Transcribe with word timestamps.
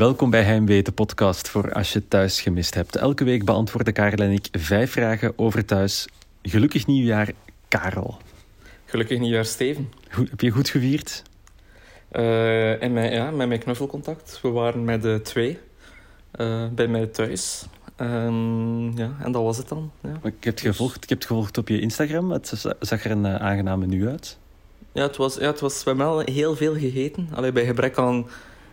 Welkom 0.00 0.30
bij 0.30 0.42
Heimwee, 0.42 0.82
de 0.82 0.92
podcast 0.92 1.48
voor 1.48 1.72
als 1.72 1.92
je 1.92 2.08
thuis 2.08 2.40
gemist 2.40 2.74
hebt. 2.74 2.96
Elke 2.96 3.24
week 3.24 3.44
beantwoorden 3.44 3.92
Karel 3.92 4.26
en 4.26 4.30
ik 4.30 4.48
vijf 4.52 4.90
vragen 4.90 5.32
over 5.36 5.64
thuis. 5.64 6.08
Gelukkig 6.42 6.86
nieuwjaar, 6.86 7.32
Karel. 7.68 8.16
Gelukkig 8.84 9.18
nieuwjaar, 9.18 9.44
Steven. 9.44 9.92
Goed, 10.10 10.30
heb 10.30 10.40
je 10.40 10.50
goed 10.50 10.68
gevierd? 10.68 11.22
Uh, 12.12 12.82
en 12.82 12.92
mijn, 12.92 13.12
ja, 13.12 13.30
met 13.30 13.48
mijn 13.48 13.60
knuffelcontact. 13.60 14.38
We 14.42 14.48
waren 14.48 14.84
met 14.84 15.02
de 15.02 15.20
twee 15.22 15.58
uh, 16.40 16.68
bij 16.68 16.88
mij 16.88 17.06
thuis. 17.06 17.66
Um, 17.96 18.98
ja, 18.98 19.16
en 19.22 19.32
dat 19.32 19.42
was 19.42 19.56
het 19.56 19.68
dan. 19.68 19.90
Ja. 20.02 20.20
Ik, 20.22 20.44
heb 20.44 20.54
het 20.54 20.60
gevolgd, 20.60 21.02
ik 21.02 21.08
heb 21.08 21.18
het 21.18 21.26
gevolgd 21.26 21.58
op 21.58 21.68
je 21.68 21.80
Instagram. 21.80 22.30
Het 22.30 22.64
zag 22.80 23.04
er 23.04 23.10
een 23.10 23.24
uh, 23.24 23.34
aangename 23.34 23.86
nu 23.86 24.08
uit. 24.08 24.38
Ja, 24.92 25.02
het 25.02 25.16
was, 25.16 25.34
ja, 25.34 25.46
het 25.46 25.60
was, 25.60 25.84
hebben 25.84 26.06
wel 26.06 26.18
heel 26.20 26.56
veel 26.56 26.74
gegeten. 26.74 27.28
Allee, 27.34 27.52
bij 27.52 27.66
gebrek 27.66 27.98
aan... 27.98 28.26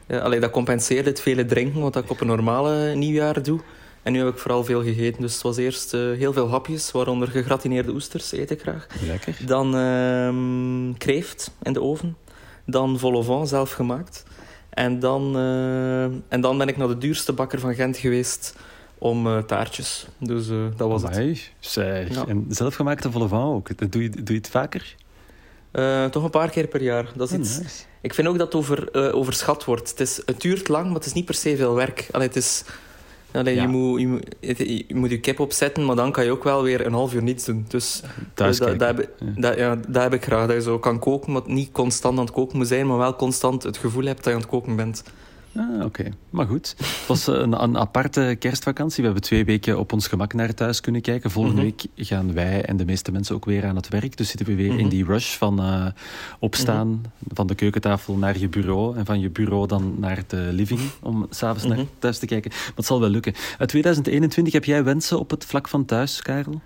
Allee, 0.09 0.39
dat 0.39 0.51
compenseerde 0.51 1.09
het 1.09 1.21
vele 1.21 1.45
drinken, 1.45 1.81
wat 1.81 1.95
ik 1.95 2.09
op 2.09 2.21
een 2.21 2.27
normale 2.27 2.95
nieuwjaar 2.95 3.43
doe. 3.43 3.59
En 4.03 4.13
nu 4.13 4.19
heb 4.19 4.27
ik 4.27 4.37
vooral 4.37 4.63
veel 4.63 4.83
gegeten. 4.83 5.21
Dus 5.21 5.33
het 5.33 5.41
was 5.41 5.57
eerst 5.57 5.93
uh, 5.93 6.17
heel 6.17 6.33
veel 6.33 6.49
hapjes, 6.49 6.91
waaronder 6.91 7.27
gegratineerde 7.27 7.91
oesters, 7.91 8.31
eet 8.31 8.51
ik 8.51 8.61
graag. 8.61 8.87
Lekker. 9.05 9.37
Dan 9.45 9.75
uh, 9.75 10.93
kreeft 10.97 11.51
in 11.63 11.73
de 11.73 11.81
oven. 11.81 12.17
Dan 12.65 12.99
vol 12.99 13.13
au 13.13 13.23
vent, 13.23 13.49
zelf 13.49 13.71
gemaakt. 13.71 14.23
En 14.69 14.99
dan, 14.99 15.37
uh, 15.37 16.03
en 16.03 16.41
dan 16.41 16.57
ben 16.57 16.67
ik 16.67 16.77
naar 16.77 16.87
de 16.87 16.97
duurste 16.97 17.33
bakker 17.33 17.59
van 17.59 17.75
Gent 17.75 17.97
geweest 17.97 18.55
om 18.97 19.27
uh, 19.27 19.37
taartjes. 19.37 20.07
Dus 20.17 20.47
dat 20.77 20.89
was 20.89 21.03
Amai, 21.03 21.29
het. 21.29 21.51
Zeg. 21.59 22.13
Ja. 22.15 22.27
En 22.27 22.45
zelfgemaakte 22.49 23.11
vol 23.11 23.21
au 23.21 23.29
vent 23.29 23.43
ook? 23.43 23.91
Doe 23.91 24.03
je, 24.03 24.09
doe 24.09 24.23
je 24.25 24.33
het 24.33 24.49
vaker? 24.49 24.95
Toch 26.11 26.23
een 26.23 26.29
paar 26.29 26.49
keer 26.49 26.67
per 26.67 26.81
jaar. 26.81 27.11
Dat 27.15 27.29
is 27.29 27.35
Oh, 27.35 27.39
iets... 27.41 27.57
nice. 27.59 27.83
Ik 28.01 28.13
vind 28.13 28.27
ook 28.27 28.37
dat 28.37 28.45
het 28.47 28.55
over, 28.55 28.89
uh, 29.07 29.15
overschat 29.15 29.65
wordt. 29.65 29.89
Het, 29.89 29.99
is, 29.99 30.21
het 30.25 30.41
duurt 30.41 30.67
lang, 30.67 30.85
maar 30.85 30.95
het 30.95 31.05
is 31.05 31.13
niet 31.13 31.25
per 31.25 31.33
se 31.35 31.55
veel 31.55 31.73
werk. 31.75 32.07
Allee, 32.11 32.27
het 32.27 32.35
is... 32.35 32.63
Allee, 33.31 33.55
Ja. 33.55 33.61
je, 33.61 33.67
moet, 33.67 33.99
je, 33.99 34.07
moet, 34.07 34.23
je 34.87 34.95
moet 34.95 35.09
je 35.09 35.19
kip 35.19 35.39
opzetten, 35.39 35.85
maar 35.85 35.95
dan 35.95 36.11
kan 36.11 36.23
je 36.23 36.31
ook 36.31 36.43
wel 36.43 36.63
weer 36.63 36.85
een 36.85 36.93
half 36.93 37.13
uur 37.13 37.21
niets 37.23 37.45
doen. 37.45 37.65
Dus 37.67 38.01
dus 38.33 38.57
dat, 38.57 38.79
heb, 38.79 39.09
Ja. 39.19 39.41
dat, 39.41 39.57
ja, 39.57 39.75
dat 39.87 40.03
heb 40.03 40.13
ik 40.13 40.23
graag. 40.23 40.47
Dat 40.47 40.55
je 40.55 40.61
zo 40.61 40.79
kan 40.79 40.99
koken, 40.99 41.31
maar 41.31 41.41
niet 41.45 41.71
constant 41.71 42.17
aan 42.17 42.25
het 42.25 42.33
koken 42.33 42.57
moet 42.57 42.67
zijn, 42.67 42.87
maar 42.87 42.97
wel 42.97 43.15
constant 43.15 43.63
het 43.63 43.77
gevoel 43.77 44.03
hebt 44.05 44.17
dat 44.17 44.25
je 44.25 44.31
aan 44.31 44.39
het 44.39 44.49
koken 44.49 44.75
bent. 44.75 45.03
Ah, 45.55 45.85
oké. 45.85 46.03
Maar 46.29 46.45
goed. 46.47 46.75
Het 46.77 47.03
was 47.07 47.27
eh, 47.27 47.35
een, 47.35 47.63
een 47.63 47.77
aparte 47.77 48.35
kerstvakantie. 48.39 48.97
We 48.97 49.03
hebben 49.05 49.21
twee 49.23 49.45
weken 49.45 49.79
op 49.79 49.93
ons 49.93 50.07
gemak 50.07 50.33
naar 50.33 50.53
thuis 50.53 50.81
kunnen 50.81 51.01
kijken. 51.01 51.31
Volgende 51.31 51.61
Mhm. 51.61 51.65
week 51.65 51.85
gaan 52.07 52.33
wij 52.33 52.65
en 52.65 52.77
de 52.77 52.85
meeste 52.85 53.11
mensen 53.11 53.35
ook 53.35 53.45
weer 53.45 53.65
aan 53.65 53.75
het 53.75 53.87
werk. 53.89 54.17
Dus 54.17 54.27
zitten 54.29 54.45
we 54.47 54.55
weer 54.55 54.69
in 54.69 54.75
Mhm. 54.75 54.89
die 54.89 55.05
rush 55.05 55.35
van 55.35 55.59
eh, 55.59 55.85
opstaan 56.39 57.03
van 57.33 57.47
de 57.47 57.55
keukentafel 57.55 58.15
naar 58.15 58.37
je 58.39 58.47
bureau. 58.49 58.97
En 58.97 59.05
van 59.05 59.19
je 59.19 59.29
bureau 59.29 59.67
dan 59.67 59.95
naar 59.99 60.23
de 60.27 60.49
living 60.51 60.79
om 61.01 61.27
s'avonds 61.29 61.63
naar 61.65 61.77
Mhm. 61.77 61.85
thuis 61.99 62.17
te 62.19 62.25
kijken. 62.25 62.51
Maar 62.51 62.71
het 62.75 62.85
zal 62.85 62.99
wel 62.99 63.09
lukken. 63.09 63.33
Uit 63.57 63.69
2021 63.69 64.53
heb 64.53 64.65
jij 64.65 64.83
wensen 64.83 65.19
op 65.19 65.29
het 65.29 65.45
vlak 65.45 65.67
van 65.67 65.85
thuis, 65.85 66.21
Karel? 66.21 66.61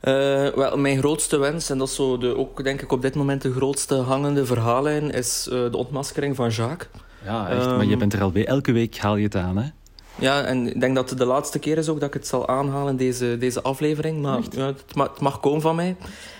Eh, 0.00 0.12
wel, 0.54 0.76
mijn 0.78 0.98
grootste 0.98 1.36
wens, 1.36 1.70
en 1.70 1.78
dat 1.78 1.88
is 1.88 1.94
zo 1.94 2.18
de, 2.18 2.36
ook 2.36 2.64
denk 2.64 2.82
ik 2.82 2.92
op 2.92 3.02
dit 3.02 3.14
moment 3.14 3.42
de 3.42 3.52
grootste 3.52 3.94
hangende 3.94 4.46
verhaallijn, 4.46 5.10
is 5.10 5.42
de 5.50 5.76
ontmaskering 5.76 6.36
van 6.36 6.48
Jacques. 6.50 6.88
Ja, 7.24 7.48
echt. 7.48 7.66
maar 7.66 7.84
je 7.84 7.90
Ehm. 7.90 7.98
bent 7.98 8.12
er 8.12 8.22
alweer. 8.22 8.46
Elke 8.46 8.72
week 8.72 8.98
haal 8.98 9.16
je 9.16 9.24
het 9.24 9.36
aan, 9.36 9.56
hè? 9.56 9.68
Ja, 10.14 10.42
en 10.44 10.66
ik 10.66 10.80
denk 10.80 10.94
dat 10.94 11.10
het 11.10 11.18
de 11.18 11.24
laatste 11.24 11.58
keer 11.58 11.78
is 11.78 11.88
ook 11.88 12.00
dat 12.00 12.08
ik 12.08 12.14
het 12.14 12.26
zal 12.26 12.48
aanhalen, 12.48 12.96
deze, 12.96 13.36
deze 13.38 13.62
aflevering. 13.62 14.22
Maar 14.22 14.40
ja, 14.50 14.66
het, 14.66 14.94
ma- 14.94 15.02
het 15.12 15.20
mag 15.20 15.40
komen 15.40 15.60
van 15.60 15.76
mij. 15.76 15.96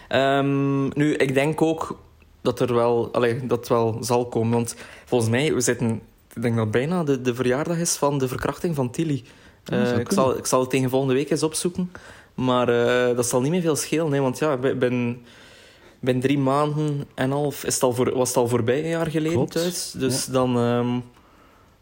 Ehm, 0.08 0.83
nu, 0.98 1.14
ik 1.14 1.35
denk 1.35 1.63
ook 1.63 1.98
dat 2.42 2.61
er 2.61 2.74
wel, 2.74 3.08
allee, 3.13 3.46
dat 3.46 3.58
het 3.58 3.69
wel 3.69 3.96
zal 4.01 4.27
komen. 4.27 4.52
Want 4.52 4.77
volgens 5.05 5.30
mij, 5.30 5.55
we 5.55 5.61
zitten... 5.61 6.01
Ik 6.35 6.42
denk 6.42 6.55
dat 6.55 6.63
het 6.64 6.73
bijna 6.73 7.05
de, 7.05 7.20
de 7.20 7.35
verjaardag 7.35 7.77
is 7.79 7.96
van 7.96 8.19
de 8.19 8.29
verkrachting 8.29 8.74
van 8.74 8.90
Tilly. 8.90 9.24
Eh, 9.64 9.98
ik, 9.98 10.13
zal, 10.13 10.36
ik 10.39 10.46
zal 10.46 10.61
het 10.61 10.70
tegen 10.70 10.90
volgende 10.90 11.14
week 11.14 11.30
eens 11.30 11.42
opzoeken. 11.42 11.92
Maar 12.35 12.69
eh, 12.69 13.17
dat 13.17 13.27
zal 13.27 13.40
niet 13.40 13.51
meer 13.51 13.61
veel 13.61 13.77
schelen. 13.77 14.13
Hè, 14.13 14.20
want 14.20 14.39
ja, 14.39 14.52
ik 14.63 14.79
ben... 14.79 15.23
Binnen 16.00 16.22
drie 16.22 16.38
maanden 16.38 17.05
en 17.14 17.24
een 17.24 17.30
half 17.30 17.64
is 17.64 17.74
het 17.74 17.83
al 17.83 17.92
voor, 17.92 18.16
was 18.16 18.28
het 18.28 18.36
al 18.36 18.48
voorbij, 18.48 18.83
een 18.83 18.88
jaar 18.88 19.11
geleden 19.11 19.36
Klopt. 19.36 19.52
thuis. 19.52 19.90
Dus 19.96 20.27
dan... 20.27 20.56
ehm, 20.56 20.98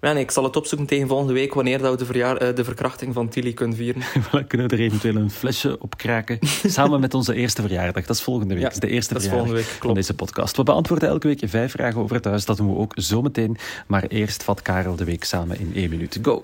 ja, 0.00 0.12
nee, 0.12 0.22
ik 0.22 0.30
zal 0.30 0.44
het 0.44 0.56
opzoeken 0.56 0.86
tegen 0.86 1.08
volgende 1.08 1.32
week 1.32 1.54
wanneer 1.54 1.78
dat 1.78 1.90
we 1.90 1.96
de, 1.96 2.04
verjaar, 2.04 2.36
eh, 2.36 2.54
de 2.54 2.64
verkrachting 2.64 3.14
van 3.14 3.28
Tilly 3.28 3.52
kunnen 3.52 3.76
vieren. 3.76 4.02
Dan 4.32 4.46
kunnen 4.46 4.68
we 4.68 4.76
er 4.76 4.82
eventueel 4.82 5.16
een 5.16 5.30
flesje 5.30 5.76
op 5.80 5.96
kraken. 5.96 6.38
Samen 6.66 7.00
met 7.00 7.14
onze 7.14 7.34
eerste 7.34 7.62
verjaardag. 7.62 8.06
Dat 8.06 8.16
is 8.16 8.22
volgende 8.22 8.54
week. 8.54 8.62
Ja, 8.62 8.68
dat 8.68 8.82
is 8.82 8.88
de 8.88 8.94
eerste 8.94 9.12
Dat 9.12 9.22
verjaardag 9.22 9.48
volgende 9.48 9.70
week, 9.72 9.82
van 9.82 9.94
deze 9.94 10.14
podcast. 10.14 10.56
We 10.56 10.62
beantwoorden 10.62 11.08
elke 11.08 11.26
week 11.26 11.42
vijf 11.44 11.72
vragen 11.72 12.00
over 12.00 12.14
het 12.14 12.22
thuis. 12.22 12.44
Dat 12.44 12.56
doen 12.56 12.72
we 12.72 12.78
ook 12.78 12.92
zometeen. 12.96 13.56
Maar 13.86 14.04
eerst 14.06 14.42
vat 14.42 14.62
Karel 14.62 14.96
de 14.96 15.04
week 15.04 15.24
samen 15.24 15.58
in 15.60 15.72
één 15.74 15.90
minuut. 15.90 16.18
Go! 16.22 16.42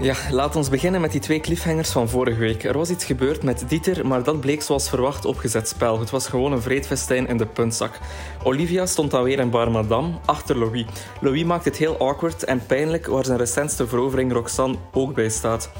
Ja, 0.00 0.14
laat 0.30 0.56
ons 0.56 0.68
beginnen 0.68 1.00
met 1.00 1.12
die 1.12 1.20
twee 1.20 1.40
cliffhangers 1.40 1.90
van 1.90 2.08
vorige 2.08 2.38
week. 2.38 2.64
Er 2.64 2.78
was 2.78 2.90
iets 2.90 3.04
gebeurd 3.04 3.42
met 3.42 3.64
Dieter, 3.68 4.06
maar 4.06 4.22
dat 4.22 4.40
bleek 4.40 4.62
zoals 4.62 4.88
verwacht 4.88 5.24
opgezet 5.24 5.68
spel. 5.68 6.00
Het 6.00 6.10
was 6.10 6.28
gewoon 6.28 6.52
een 6.52 6.62
vreedfestijn 6.62 7.28
in 7.28 7.36
de 7.36 7.46
puntzak. 7.46 7.98
Olivia 8.42 8.86
stond 8.86 9.10
dan 9.10 9.22
weer 9.22 9.38
in 9.38 9.50
Bar 9.50 9.70
Madame, 9.70 10.10
achter 10.24 10.58
Louis. 10.58 10.84
Louis 11.20 11.44
maakt 11.44 11.64
het 11.64 11.76
heel 11.76 11.98
awkward 11.98 12.44
en 12.44 12.66
pijnlijk, 12.66 13.06
waar 13.06 13.24
zijn 13.24 13.38
recentste 13.38 13.86
verovering 13.86 14.32
Roxanne 14.32 14.76
ook 14.92 15.14
bij 15.14 15.28
staat. 15.28 15.70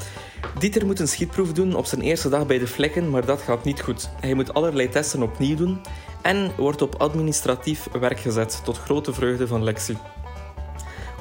Dieter 0.59 0.87
moet 0.87 1.01
een 1.01 1.09
schietproef 1.09 1.53
doen 1.53 1.75
op 1.75 1.87
zijn 1.87 2.01
eerste 2.01 2.29
dag 2.29 2.47
bij 2.47 2.59
de 2.59 2.67
vlekken, 2.67 3.11
maar 3.11 3.25
dat 3.25 3.41
gaat 3.41 3.65
niet 3.65 3.81
goed. 3.81 4.11
Hij 4.21 4.35
moet 4.35 4.55
allerlei 4.55 4.89
testen 4.89 5.23
opnieuw 5.23 5.57
doen 5.57 5.81
en 6.23 6.51
wordt 6.57 6.83
op 6.83 6.95
administratief 6.95 7.89
werk 8.01 8.21
gezet, 8.21 8.61
tot 8.65 8.79
grote 8.79 9.13
vreugde 9.13 9.47
van 9.47 9.65
Lexi. 9.65 9.97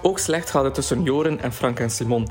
Ook 0.01 0.19
slecht 0.19 0.49
gaat 0.49 0.63
het 0.63 0.73
tussen 0.73 1.03
Joren 1.03 1.41
en 1.41 1.53
Frank 1.53 1.79
en 1.79 1.89
Simon. 1.89 2.27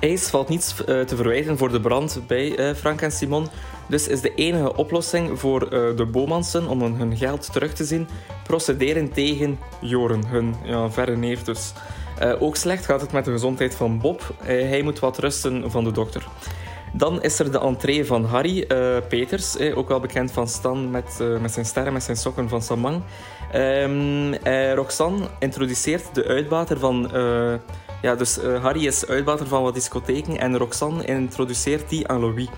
IJs 0.00 0.28
valt 0.28 0.48
niets 0.48 0.84
eh, 0.84 1.00
te 1.00 1.16
verwijten 1.16 1.58
voor 1.58 1.72
de 1.72 1.80
brand 1.80 2.22
bij 2.26 2.56
eh, 2.56 2.74
Frank 2.74 3.00
en 3.00 3.12
Simon. 3.12 3.48
Dus 3.88 4.08
is 4.08 4.20
de 4.20 4.34
enige 4.34 4.76
oplossing 4.76 5.38
voor 5.38 5.62
eh, 5.62 5.96
de 5.96 6.06
Bomansen 6.06 6.68
om 6.68 6.82
hun, 6.82 7.16
geld 7.16 7.52
terug 7.52 7.72
te 7.72 7.84
zien, 7.84 8.08
procederen 8.44 9.12
tegen 9.12 9.58
Joren, 9.80 10.26
hun 10.26 10.54
ja, 10.64 10.90
verre 10.90 11.16
neef. 11.16 11.42
Eh, 12.18 12.42
ook 12.42 12.56
slecht 12.56 12.84
gaat 12.84 13.00
het 13.00 13.12
met 13.12 13.24
de 13.24 13.30
gezondheid 13.30 13.74
van 13.74 13.98
Bob. 13.98 14.34
Hij 14.42 14.82
moet 14.82 14.98
wat 14.98 15.18
rusten 15.18 15.70
van 15.70 15.84
de 15.84 15.92
dokter. 15.92 16.26
Dan 16.92 17.22
is 17.22 17.38
er 17.38 17.52
de 17.52 17.60
entree 17.60 18.04
van 18.04 18.24
Harry 18.24 18.66
Peters, 19.08 19.58
ook 19.58 19.88
wel 19.88 20.00
bekend 20.00 20.32
van 20.32 20.48
Stan 20.48 20.90
met, 20.90 21.18
met 21.40 21.52
zijn 21.52 21.66
sterren, 21.66 21.92
met 21.92 22.02
zijn 22.02 22.16
sokken 22.16 22.48
van 22.48 22.62
Samang. 22.62 23.02
Eh, 23.52 24.74
Roxanne 24.74 25.26
introduceert 25.38 26.14
de 26.14 26.24
uitbater 26.24 26.78
van... 26.78 27.14
eh, 27.14 27.54
ja, 28.02 28.14
dus 28.14 28.38
eh, 28.38 28.62
Harry 28.62 28.86
is 28.86 29.06
uitbater 29.06 29.46
van 29.46 29.62
wat 29.62 29.74
discotheken 29.74 30.38
en 30.38 30.58
Roxanne 30.58 31.04
introduceert 31.04 31.88
die 31.88 32.08
aan 32.08 32.20
Louis. 32.20 32.48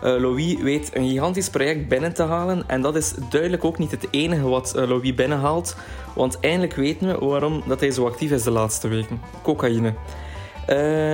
Louis 0.00 0.56
weet 0.62 0.90
een 0.94 1.08
gigantisch 1.08 1.50
project 1.50 1.88
binnen 1.88 2.14
te 2.14 2.22
halen 2.22 2.64
en 2.66 2.80
dat 2.82 2.96
is 2.96 3.14
duidelijk 3.30 3.64
ook 3.64 3.78
niet 3.78 3.90
het 3.90 4.06
enige 4.10 4.48
wat 4.48 4.72
Louis 4.74 5.14
binnenhaalt, 5.14 5.76
want 6.14 6.40
eindelijk 6.40 6.74
weten 6.74 7.08
we 7.08 7.26
waarom 7.26 7.62
dat 7.66 7.80
hij 7.80 7.90
zo 7.90 8.06
actief 8.06 8.30
is 8.30 8.42
de 8.42 8.50
laatste 8.50 8.88
weken. 8.88 9.20
Cocaïne. 9.42 9.94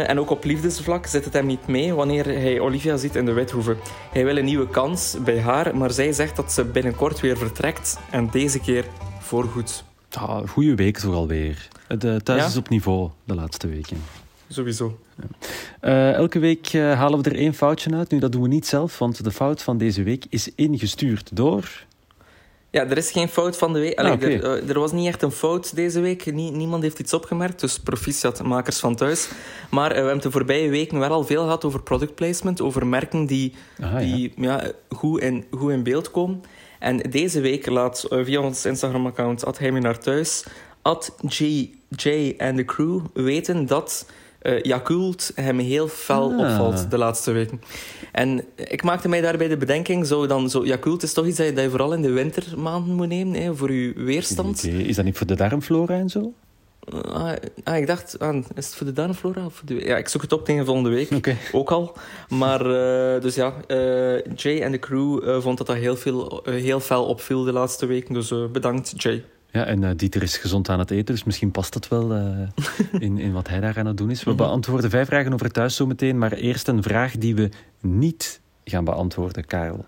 En 0.06 0.20
ook 0.20 0.30
op 0.30 0.44
liefdesvlak 0.44 1.06
zit 1.06 1.24
het 1.24 1.32
hem 1.32 1.46
niet 1.46 1.66
mee 1.66 1.94
wanneer 1.94 2.24
hij 2.24 2.60
Olivia 2.60 2.96
ziet 2.96 3.16
in 3.16 3.24
de 3.24 3.32
Withoeve. 3.32 3.76
Hij 4.12 4.24
wil 4.24 4.36
een 4.36 4.44
nieuwe 4.44 4.68
kans 4.68 5.16
bij 5.24 5.40
haar, 5.40 5.76
maar 5.76 5.90
zij 5.90 6.12
zegt 6.12 6.36
dat 6.36 6.52
ze 6.52 6.64
binnenkort 6.64 7.20
weer 7.20 7.36
vertrekt. 7.36 7.98
En 8.10 8.28
deze 8.30 8.60
keer 8.60 8.84
voorgoed. 9.32 9.84
Ah, 10.12 10.48
goeie 10.48 10.74
week 10.74 10.98
toch 10.98 11.14
alweer. 11.14 11.68
De 11.88 12.20
thuis 12.22 12.40
Ja? 12.40 12.46
is 12.46 12.56
op 12.56 12.68
niveau 12.68 13.10
de 13.24 13.34
laatste 13.34 13.66
weken. 13.68 13.96
Sowieso. 14.48 14.98
Eh, 15.80 16.12
elke 16.12 16.38
week 16.38 16.66
eh, 16.66 16.92
halen 16.98 17.22
we 17.22 17.30
er 17.30 17.36
één 17.36 17.54
foutje 17.54 17.94
uit. 17.94 18.10
Nu, 18.10 18.18
dat 18.18 18.32
doen 18.32 18.42
we 18.42 18.48
niet 18.48 18.66
zelf, 18.66 18.98
want 18.98 19.24
de 19.24 19.30
fout 19.30 19.62
van 19.62 19.78
deze 19.78 20.02
week 20.02 20.24
is 20.28 20.54
ingestuurd 20.54 21.36
door... 21.36 21.84
Ja, 22.72 22.86
er 22.86 22.96
is 22.96 23.10
geen 23.10 23.28
fout 23.28 23.56
van 23.56 23.72
de 23.72 23.78
week. 23.78 23.98
Allee, 23.98 24.12
Ah, 24.12 24.22
er, 24.22 24.44
eh, 24.44 24.68
er 24.68 24.78
was 24.78 24.92
niet 24.92 25.06
echt 25.06 25.22
een 25.22 25.30
fout 25.30 25.74
deze 25.74 26.00
week. 26.00 26.32
Nie- 26.32 26.50
niemand 26.50 26.82
heeft 26.82 26.98
iets 26.98 27.12
opgemerkt, 27.12 27.60
dus 27.60 27.78
proficiat 27.78 28.42
makers 28.42 28.78
van 28.78 28.94
thuis. 28.96 29.28
Maar 29.70 29.90
eh, 29.90 29.96
we 30.00 30.04
hebben 30.06 30.22
de 30.22 30.30
voorbije 30.30 30.68
weken 30.70 30.98
wel 30.98 31.10
al 31.10 31.24
veel 31.24 31.42
gehad 31.42 31.64
over 31.64 31.82
product 31.82 32.14
placement, 32.14 32.60
over 32.60 32.86
merken 32.86 33.26
die, 33.26 33.54
Ah, 33.80 33.98
die 33.98 34.32
ja. 34.36 34.70
goed, 34.88 35.20
in, 35.20 35.44
goed 35.50 35.70
in 35.72 35.82
beeld 35.82 36.10
komen. 36.10 36.42
En 36.78 36.96
deze 36.96 37.40
week 37.40 37.66
laat 37.66 38.04
eh, 38.04 38.24
via 38.24 38.40
ons 38.40 38.64
Instagram-account 38.66 39.44
at 39.44 39.60
naar 39.60 39.98
thuis, 39.98 40.44
at 40.82 41.14
GJ 41.26 42.34
en 42.38 42.56
de 42.56 42.64
crew 42.64 43.00
weten 43.12 43.66
dat 43.66 44.06
eh 44.42 44.62
Yakult 44.62 45.32
hem 45.34 45.58
heel 45.58 45.88
fel 45.88 46.32
Ah. 46.32 46.38
opvalt 46.38 46.90
de 46.90 46.98
laatste 46.98 47.32
weken. 47.32 47.60
En 48.12 48.44
ik 48.56 48.82
maakte 48.82 49.08
mij 49.08 49.20
daarbij 49.20 49.48
de 49.48 49.56
bedenking, 49.56 50.06
zo 50.06 50.26
dan, 50.26 50.50
zo, 50.50 50.64
Yakult 50.64 51.02
is 51.02 51.12
toch 51.12 51.26
iets 51.26 51.36
dat 51.36 51.46
je, 51.46 51.52
dat 51.52 51.64
je 51.64 51.70
vooral 51.70 51.92
in 51.94 52.02
de 52.02 52.10
wintermaanden 52.10 52.94
moet 52.94 53.08
nemen, 53.08 53.42
hè, 53.42 53.54
voor 53.54 53.72
je 53.72 53.92
weerstand. 53.96 54.64
Is 54.64 54.96
dat 54.96 55.04
niet 55.04 55.16
voor 55.18 55.26
de 55.26 55.34
darmflora 55.36 55.94
en 55.94 56.08
zo? 56.08 56.32
Ah, 57.12 57.32
ah, 57.64 57.76
ik 57.76 57.86
dacht, 57.86 58.18
ah, 58.18 58.36
is 58.36 58.66
het 58.66 58.74
voor 58.74 58.86
de 58.86 58.92
darmflora? 58.92 59.44
Of 59.44 59.54
voor 59.54 59.66
de... 59.66 59.74
Ja, 59.74 59.96
ik 59.96 60.08
zoek 60.08 60.22
het 60.22 60.32
op 60.32 60.44
tegen 60.44 60.64
volgende 60.64 60.90
week. 60.90 61.34
Ook 61.52 61.70
al. 61.70 61.96
Maar 62.28 62.60
eh, 62.60 63.20
dus 63.22 63.34
ja, 63.34 63.54
eh, 63.66 64.24
Jay 64.36 64.60
en 64.62 64.72
de 64.72 64.78
crew 64.78 65.40
vond 65.40 65.58
dat 65.58 65.66
dat 65.66 65.76
heel, 65.76 65.96
veel, 65.96 66.42
heel 66.50 66.80
fel 66.80 67.04
opviel 67.04 67.44
de 67.44 67.52
laatste 67.52 67.86
weken. 67.86 68.14
Dus 68.14 68.34
bedankt, 68.52 69.02
Jay. 69.02 69.24
Ja, 69.52 69.64
en 69.64 69.82
uh, 69.82 69.90
Dieter 69.96 70.22
is 70.22 70.36
gezond 70.36 70.68
aan 70.68 70.78
het 70.78 70.90
eten, 70.90 71.14
dus 71.14 71.24
misschien 71.24 71.50
past 71.50 71.74
het 71.74 71.88
wel 71.88 72.16
uh, 72.16 72.48
in, 72.98 73.18
in 73.18 73.32
wat 73.32 73.48
hij 73.48 73.60
daar 73.60 73.78
aan 73.78 73.86
het 73.86 73.96
doen 73.96 74.10
is. 74.10 74.22
We 74.24 74.30
Mhm. 74.30 74.38
beantwoorden 74.38 74.90
vijf 74.90 75.06
vragen 75.06 75.32
over 75.32 75.50
thuis 75.50 75.76
zometeen, 75.76 76.18
maar 76.18 76.32
eerst 76.32 76.68
een 76.68 76.82
vraag 76.82 77.16
die 77.16 77.34
we 77.34 77.48
niet 77.80 78.40
gaan 78.64 78.84
beantwoorden, 78.84 79.46
Karel. 79.46 79.84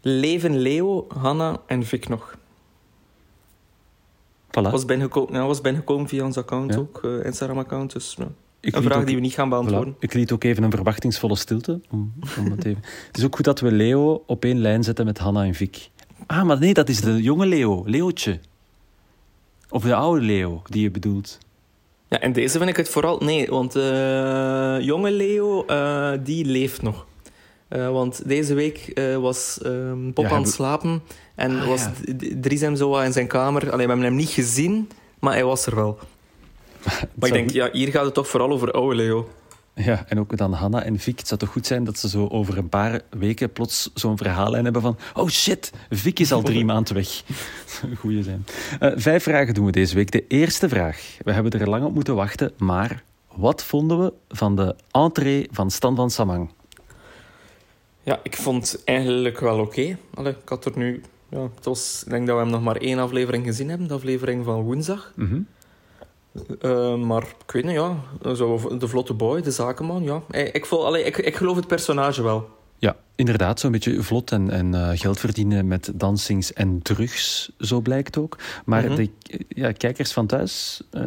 Leven 0.00 0.58
Leo, 0.58 1.06
Hanna 1.08 1.56
en 1.66 1.82
Vic 1.84 2.08
nog. 2.08 2.36
Voilà. 4.48 4.70
Was 4.70 4.84
binnengekomen, 4.84 5.34
ja, 5.34 5.46
was 5.46 5.60
binnengekomen 5.60 6.08
via 6.08 6.24
ons 6.24 6.36
account 6.36 6.72
Ja. 6.72 6.78
ook, 6.78 7.00
eh, 7.04 7.24
Instagram-account. 7.24 7.92
Dus 7.92 8.14
ja. 8.18 8.28
Ik 8.60 8.76
een 8.76 8.82
vraag 8.82 8.98
ook- 8.98 9.06
die 9.06 9.14
we 9.14 9.20
niet 9.20 9.32
gaan 9.32 9.48
beantwoorden. 9.48 9.94
Voilà. 9.94 9.98
Ik 9.98 10.14
liet 10.14 10.32
ook 10.32 10.44
even 10.44 10.62
een 10.62 10.70
verwachtingsvolle 10.70 11.36
stilte. 11.36 11.80
Om, 11.90 12.12
om 12.38 12.50
het, 12.50 12.64
even... 12.64 12.82
het 13.06 13.16
is 13.18 13.24
ook 13.24 13.34
goed 13.36 13.44
dat 13.44 13.60
we 13.60 13.72
Leo 13.72 14.22
op 14.26 14.44
één 14.44 14.58
lijn 14.58 14.84
zetten 14.84 15.04
met 15.04 15.18
Hanna 15.18 15.44
en 15.44 15.54
Vic. 15.54 15.90
Ah, 16.26 16.42
maar 16.44 16.58
nee, 16.58 16.74
dat 16.74 16.88
is 16.88 17.00
de 17.00 17.22
jonge 17.22 17.46
Leo, 17.46 17.82
Leootje. 17.86 18.40
Of 19.70 19.82
de 19.82 19.94
oude 19.94 20.20
Leo, 20.20 20.62
die 20.64 20.82
je 20.82 20.90
bedoelt. 20.90 21.38
Ja, 22.08 22.20
en 22.20 22.32
deze 22.32 22.58
vind 22.58 22.70
ik 22.70 22.76
het 22.76 22.88
vooral... 22.88 23.18
Nee, 23.18 23.46
want 23.48 23.76
eh, 23.76 24.76
jonge 24.80 25.10
Leo, 25.10 25.64
eh, 25.64 26.12
die 26.22 26.44
leeft 26.44 26.82
nog. 26.82 27.06
Eh, 27.68 27.90
want 27.90 28.28
deze 28.28 28.54
week 28.54 28.78
eh, 28.94 29.16
was 29.16 29.58
ehm 29.62 30.10
Pop 30.12 30.24
Ja, 30.24 30.30
aan 30.30 30.42
het 30.42 30.52
slapen 30.52 31.02
en 31.34 31.60
Ah, 31.60 31.66
was 31.66 31.80
ja. 31.82 31.90
D- 31.90 32.18
D- 32.18 32.42
Dries 32.42 32.60
hem 32.60 32.76
zo 32.76 32.98
in 32.98 33.12
zijn 33.12 33.26
kamer. 33.26 33.62
Allee, 33.72 33.84
we 33.86 33.92
hebben 33.92 34.02
hem 34.08 34.14
niet 34.16 34.28
gezien, 34.28 34.88
maar 35.18 35.32
hij 35.32 35.44
was 35.44 35.66
er 35.66 35.74
wel. 35.74 35.98
Maar 37.14 37.28
ik 37.28 37.32
denk, 37.34 37.50
ja, 37.50 37.68
hier 37.72 37.90
gaat 37.90 38.04
het 38.04 38.14
toch 38.14 38.28
vooral 38.28 38.50
over 38.50 38.70
oude 38.72 38.96
Leo. 38.96 39.28
Ja, 39.78 40.04
en 40.08 40.18
ook 40.18 40.36
dan 40.36 40.52
Hanna 40.52 40.82
en 40.82 40.98
Vic. 40.98 41.18
Het 41.18 41.28
zou 41.28 41.40
toch 41.40 41.48
goed 41.48 41.66
zijn 41.66 41.84
dat 41.84 41.98
ze 41.98 42.08
zo 42.08 42.28
over 42.28 42.58
een 42.58 42.68
paar 42.68 43.00
weken 43.10 43.52
plots 43.52 43.90
zo'n 43.94 44.16
verhaallijn 44.16 44.64
hebben 44.64 44.82
van... 44.82 44.98
Oh 45.14 45.28
shit, 45.28 45.72
Vic 45.90 46.18
is 46.18 46.32
al 46.32 46.42
drie 46.42 46.64
maanden 46.74 46.94
weg. 46.94 47.22
Goeie 47.98 48.22
zijn. 48.22 48.46
Eh, 48.80 48.92
vijf 48.94 49.22
vragen 49.22 49.54
doen 49.54 49.64
we 49.64 49.72
deze 49.72 49.94
week. 49.94 50.10
De 50.10 50.26
eerste 50.26 50.68
vraag. 50.68 51.16
We 51.24 51.32
hebben 51.32 51.52
er 51.52 51.68
lang 51.68 51.84
op 51.84 51.94
moeten 51.94 52.14
wachten, 52.14 52.52
maar... 52.58 53.04
Wat 53.34 53.64
vonden 53.64 53.98
we 53.98 54.12
van 54.28 54.56
de 54.56 54.76
entree 54.90 55.48
van 55.50 55.70
Stan 55.70 55.96
van 55.96 56.10
Samang? 56.10 56.50
Ja, 58.02 58.20
ik 58.22 58.36
vond 58.36 58.72
het 58.72 58.84
eigenlijk 58.84 59.40
wel 59.40 59.58
oké. 59.58 59.98
Ik 60.14 60.36
had 60.44 60.64
er 60.64 60.72
nu... 60.74 61.02
Ja, 61.28 61.48
het 61.54 61.64
was, 61.64 62.02
ik 62.04 62.10
denk 62.10 62.26
dat 62.26 62.36
we 62.36 62.42
hem 62.42 62.50
nog 62.50 62.62
maar 62.62 62.76
één 62.76 62.98
aflevering 62.98 63.44
gezien 63.46 63.68
hebben. 63.68 63.88
De 63.88 63.94
aflevering 63.94 64.44
van 64.44 64.60
woensdag. 64.62 65.12
Mhm. 65.14 65.40
Eh, 66.60 66.94
maar 66.96 67.22
ik 67.46 67.52
weet 67.52 67.64
niet, 67.64 67.72
ja. 67.74 67.96
Zo, 68.34 68.76
de 68.78 68.88
vlotte 68.88 69.14
boy, 69.14 69.42
de 69.42 69.50
zakenman, 69.50 70.02
ja. 70.02 70.22
Eh, 70.30 70.46
Ik, 70.52 70.66
voel, 70.66 70.86
allee, 70.86 71.04
ik, 71.04 71.16
ik 71.16 71.36
geloof 71.36 71.56
het 71.56 71.66
personage 71.66 72.22
wel. 72.22 72.48
Ja, 72.78 72.96
inderdaad, 73.14 73.60
zo'n 73.60 73.72
beetje 73.72 74.02
vlot 74.02 74.32
en, 74.32 74.50
en 74.50 74.74
eh, 74.74 74.88
geld 74.98 75.18
verdienen 75.20 75.66
met 75.68 75.90
dansings 75.94 76.52
en 76.52 76.82
drugs, 76.82 77.50
zo 77.58 77.80
blijkt 77.80 78.18
ook. 78.18 78.38
Maar 78.64 78.84
Mhm. 78.84 78.94
de 78.96 79.10
ja, 79.48 79.72
kijkers 79.72 80.12
van 80.12 80.26
thuis, 80.26 80.82
eh, 80.90 81.02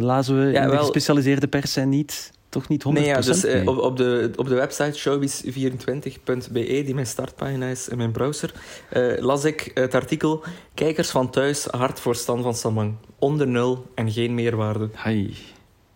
lazen 0.00 0.38
we 0.46 0.52
Ja, 0.52 0.62
in 0.64 0.70
de 0.70 0.76
gespecialiseerde 0.78 1.48
pers, 1.48 1.72
zijn 1.72 1.88
niet, 1.88 2.30
toch 2.54 2.68
niet 2.68 2.84
100%. 2.84 2.92
Nee, 2.92 3.04
ja, 3.04 3.20
dus 3.20 3.44
eh, 3.44 3.54
nee. 3.54 3.68
op, 3.68 3.78
op, 3.78 3.96
de, 3.96 4.30
op 4.36 4.48
de 4.48 4.54
website 4.54 4.98
showbiz24.be, 4.98 6.82
die 6.84 6.94
mijn 6.94 7.06
startpagina 7.06 7.66
is 7.66 7.88
in 7.88 7.96
mijn 7.96 8.12
browser, 8.12 8.54
eh, 8.88 9.18
las 9.18 9.44
ik 9.44 9.70
het 9.74 9.94
artikel 9.94 10.42
Kijkers 10.74 11.10
van 11.10 11.30
thuis, 11.30 11.64
hard 11.64 12.00
voor 12.00 12.14
Stan 12.14 12.42
van 12.42 12.54
Samang. 12.54 12.94
Onder 13.18 13.46
nul 13.46 13.86
en 13.94 14.12
geen 14.12 14.34
meerwaarde. 14.34 14.88
Hai. 14.92 15.36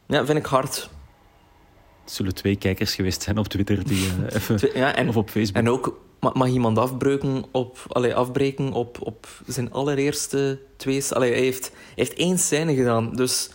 Ja, 0.06 0.26
vind 0.26 0.38
ik 0.38 0.46
hard. 0.46 0.90
Het 2.04 2.12
zullen 2.12 2.34
twee 2.34 2.56
kijkers 2.56 2.94
geweest 2.94 3.22
zijn 3.22 3.38
op 3.38 3.48
Twitter 3.48 3.84
die 3.84 4.08
eh, 4.28 4.34
even, 4.36 4.70
Ja, 4.74 4.94
en, 4.94 5.08
of 5.08 5.16
op 5.16 5.30
Facebook. 5.30 5.56
en 5.56 5.70
ook, 5.70 6.00
ma- 6.20 6.32
mag 6.34 6.48
iemand 6.48 6.78
afbreken 6.78 7.44
op, 7.50 7.78
allee, 7.88 8.14
afbreken 8.14 8.72
op, 8.72 8.98
op 9.02 9.26
zijn 9.46 9.72
allereerste 9.72 10.58
twee... 10.76 11.04
Allee, 11.10 11.32
hij, 11.32 11.40
heeft, 11.40 11.70
hij 11.70 11.92
heeft 11.94 12.14
één 12.14 12.38
scène 12.38 12.74
gedaan, 12.74 13.12
dus 13.14 13.50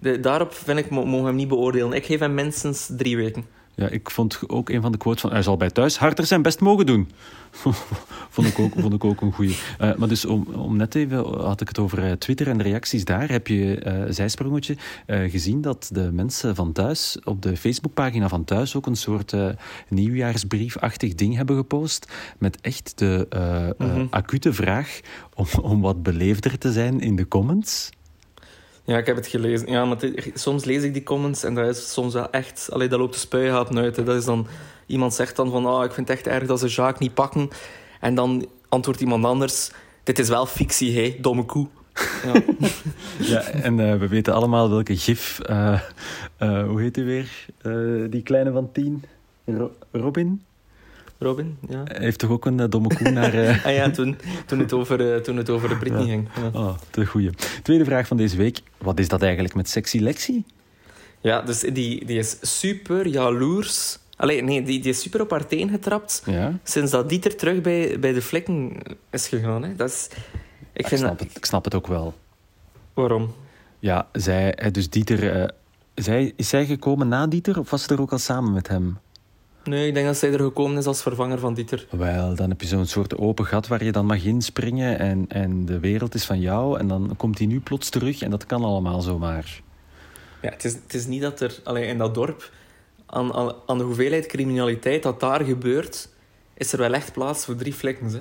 de, 0.00 0.20
daarop 0.20 0.52
vind 0.54 0.78
ik, 0.78 0.90
mo- 0.90 1.04
mogen 1.04 1.20
we 1.20 1.26
hem 1.26 1.36
niet 1.36 1.48
beoordelen. 1.48 1.92
Ik 1.92 2.04
geef 2.06 2.18
hem 2.18 2.34
minstens 2.34 2.90
drie 2.96 3.16
weken. 3.16 3.44
Ja, 3.74 3.88
ik 3.88 4.10
vond 4.10 4.40
ook 4.46 4.68
een 4.68 4.82
van 4.82 4.92
de 4.92 4.98
quotes 4.98 5.20
van 5.20 5.30
hij 5.32 5.42
zal 5.42 5.56
bij 5.56 5.70
thuis 5.70 5.98
harder 5.98 6.26
zijn 6.26 6.42
best 6.42 6.60
mogen 6.60 6.86
doen. 6.86 7.08
vond, 8.30 8.46
ik 8.46 8.58
ook, 8.58 8.72
vond 8.76 8.92
ik 8.94 9.04
ook 9.04 9.20
een 9.20 9.32
goeie. 9.32 9.56
Eh, 9.78 9.94
maar 9.94 10.08
dus 10.08 10.24
om, 10.24 10.46
om 10.54 10.76
net 10.76 10.94
even 10.94 11.24
had 11.40 11.60
ik 11.60 11.68
het 11.68 11.78
over 11.78 12.04
eh, 12.04 12.12
Twitter 12.12 12.48
en 12.48 12.56
de 12.58 12.62
reacties 12.62 13.04
daar. 13.04 13.28
Heb 13.30 13.46
je, 13.46 13.78
eh 13.78 14.02
zijsprongetje, 14.08 14.76
gezien 15.06 15.60
dat 15.60 15.88
de 15.92 16.10
mensen 16.12 16.54
van 16.54 16.72
thuis 16.72 17.18
op 17.24 17.42
de 17.42 17.56
Facebookpagina 17.56 18.28
van 18.28 18.44
thuis 18.44 18.76
ook 18.76 18.86
een 18.86 18.96
soort 18.96 19.34
nieuwjaarsbriefachtig 19.88 21.14
ding 21.14 21.36
hebben 21.36 21.56
gepost. 21.56 22.12
Met 22.38 22.60
echt 22.60 22.92
de 22.98 23.26
Mhm. 23.78 24.06
acute 24.10 24.52
vraag 24.52 25.00
om, 25.34 25.46
om 25.62 25.80
wat 25.80 26.02
beleefder 26.02 26.58
te 26.58 26.72
zijn 26.72 27.00
in 27.00 27.16
de 27.16 27.28
comments. 27.28 27.90
Ja, 28.84 28.98
ik 28.98 29.06
heb 29.06 29.16
het 29.16 29.26
gelezen. 29.26 29.70
Ja, 29.70 29.84
maar 29.84 29.96
soms 30.34 30.64
lees 30.64 30.82
ik 30.82 30.92
die 30.92 31.02
comments 31.02 31.44
en 31.44 31.54
dat 31.54 31.76
is 31.76 31.92
soms 31.92 32.14
wel 32.14 32.30
echt... 32.30 32.68
Allee, 32.72 32.88
dat 32.88 32.98
loopt 32.98 33.12
de 33.14 33.18
spuigaten 33.20 33.78
uit. 33.78 33.96
hè. 33.96 34.02
Dat 34.04 34.16
is 34.16 34.24
dan... 34.24 34.46
Iemand 34.86 35.14
zegt 35.14 35.36
dan 35.36 35.50
van, 35.50 35.66
oh, 35.66 35.84
ik 35.84 35.92
vind 35.92 36.08
het 36.08 36.16
echt 36.16 36.26
erg 36.26 36.46
dat 36.46 36.60
ze 36.60 36.66
Jacques 36.66 36.98
niet 37.00 37.14
pakken. 37.14 37.48
En 38.00 38.14
dan 38.14 38.46
antwoordt 38.68 39.00
iemand 39.00 39.24
anders, 39.24 39.70
dit 40.04 40.18
is 40.18 40.28
wel 40.28 40.46
fictie, 40.46 41.00
hé, 41.00 41.16
domme 41.20 41.44
koe. 41.44 41.66
Ja. 42.24 42.42
Ja, 43.18 43.40
en 43.40 43.80
eh, 43.90 43.98
we 43.98 44.08
weten 44.08 44.34
allemaal 44.34 44.70
welke 44.70 44.96
gif, 44.96 45.40
eh, 45.40 45.80
eh, 46.36 46.66
hoe 46.68 46.80
heet 46.80 46.96
hij 46.96 47.04
weer? 47.04 47.46
Die 48.10 48.22
kleine 48.22 48.52
van 48.52 48.72
tien, 48.72 49.04
Ro- 49.44 49.72
Robin, 49.92 50.42
Robin, 51.22 51.58
ja. 51.68 51.82
Hij 51.84 52.02
heeft 52.04 52.18
toch 52.18 52.30
ook 52.30 52.46
een 52.46 52.60
eh, 52.60 52.66
domme 52.68 52.94
koe 52.96 53.10
naar... 53.10 53.34
eh, 53.34 53.64
Ah 53.66 53.72
ja, 53.74 53.90
toen, 53.90 54.16
toen, 54.46 54.58
het 54.58 54.72
over, 54.72 55.14
eh, 55.14 55.20
toen 55.20 55.36
het 55.36 55.50
over 55.50 55.68
de 55.68 55.76
Britney 55.76 56.00
Ja. 56.02 56.06
ging. 56.08 56.28
Ja. 56.52 56.60
Oh, 56.60 56.76
de 56.90 57.06
goeie. 57.06 57.30
Tweede 57.62 57.84
vraag 57.84 58.06
van 58.06 58.16
deze 58.16 58.36
week. 58.36 58.60
Wat 58.78 58.98
is 58.98 59.08
dat 59.08 59.22
eigenlijk 59.22 59.54
met 59.54 59.68
sexy 59.68 59.98
Lexi? 59.98 60.44
ja, 61.20 61.40
dus 61.42 61.60
die, 61.60 62.04
die 62.04 62.18
is 62.18 62.36
super 62.40 63.06
jaloers. 63.06 63.98
Allee, 64.16 64.42
nee, 64.42 64.62
die, 64.62 64.80
die 64.80 64.90
is 64.90 65.00
super 65.00 65.20
op 65.20 65.30
haar 65.30 65.46
teen 65.46 65.68
getrapt. 65.70 66.22
Ja, 66.26 66.58
Sinds 66.62 66.90
dat 66.90 67.08
Dieter 67.08 67.36
terug 67.36 67.60
bij, 67.60 67.96
bij 68.00 68.12
de 68.12 68.22
flikken 68.22 68.72
is 69.10 69.28
gegaan. 69.28 69.62
Hè. 69.62 69.76
Dat 69.76 69.88
is... 69.90 70.08
Ik 70.72 70.80
ik, 70.80 70.86
vind 70.88 71.00
snap 71.00 71.18
dat... 71.18 71.28
het, 71.28 71.36
ik 71.36 71.44
snap 71.44 71.64
het 71.64 71.74
ook 71.74 71.86
wel. 71.86 72.14
Waarom? 72.94 73.34
Ja, 73.78 74.08
zij, 74.12 74.68
dus 74.72 74.90
Dieter... 74.90 75.52
zij, 75.94 76.32
is 76.36 76.48
zij 76.48 76.66
gekomen 76.66 77.08
na 77.08 77.26
Dieter 77.26 77.58
of 77.58 77.70
was 77.70 77.82
ze 77.82 77.94
er 77.94 78.00
ook 78.00 78.12
al 78.12 78.18
samen 78.18 78.52
met 78.52 78.68
hem? 78.68 78.98
Nee, 79.64 79.86
ik 79.88 79.94
denk 79.94 80.06
dat 80.06 80.16
zij 80.16 80.32
er 80.32 80.40
gekomen 80.40 80.78
is 80.78 80.86
als 80.86 81.02
vervanger 81.02 81.38
van 81.38 81.54
Dieter. 81.54 81.86
Wel, 81.90 82.34
dan 82.34 82.48
heb 82.48 82.60
je 82.60 82.66
zo'n 82.66 82.86
soort 82.86 83.16
open 83.18 83.46
gat 83.46 83.66
waar 83.66 83.84
je 83.84 83.92
dan 83.92 84.06
mag 84.06 84.24
inspringen 84.24 84.98
en, 84.98 85.24
en 85.28 85.64
de 85.64 85.78
wereld 85.78 86.14
is 86.14 86.24
van 86.24 86.40
jou. 86.40 86.78
En 86.78 86.88
dan 86.88 87.14
komt 87.16 87.38
hij 87.38 87.46
nu 87.46 87.60
plots 87.60 87.88
terug 87.88 88.22
en 88.22 88.30
dat 88.30 88.46
kan 88.46 88.64
allemaal 88.64 89.00
zomaar. 89.00 89.60
Ja, 90.42 90.50
het, 90.50 90.64
is, 90.64 90.72
het 90.72 90.94
is 90.94 91.06
niet 91.06 91.22
dat 91.22 91.40
er 91.40 91.60
allee, 91.64 91.86
in 91.86 91.98
dat 91.98 92.14
dorp, 92.14 92.50
aan, 93.06 93.32
aan, 93.34 93.52
aan 93.66 93.78
de 93.78 93.84
hoeveelheid 93.84 94.26
criminaliteit 94.26 95.02
dat 95.02 95.20
daar 95.20 95.44
gebeurt, 95.44 96.08
is 96.54 96.72
er 96.72 96.78
wel 96.78 96.94
echt 96.94 97.12
plaats 97.12 97.44
voor 97.44 97.56
drie 97.56 97.72
flikken. 97.72 98.06
Hè. 98.06 98.18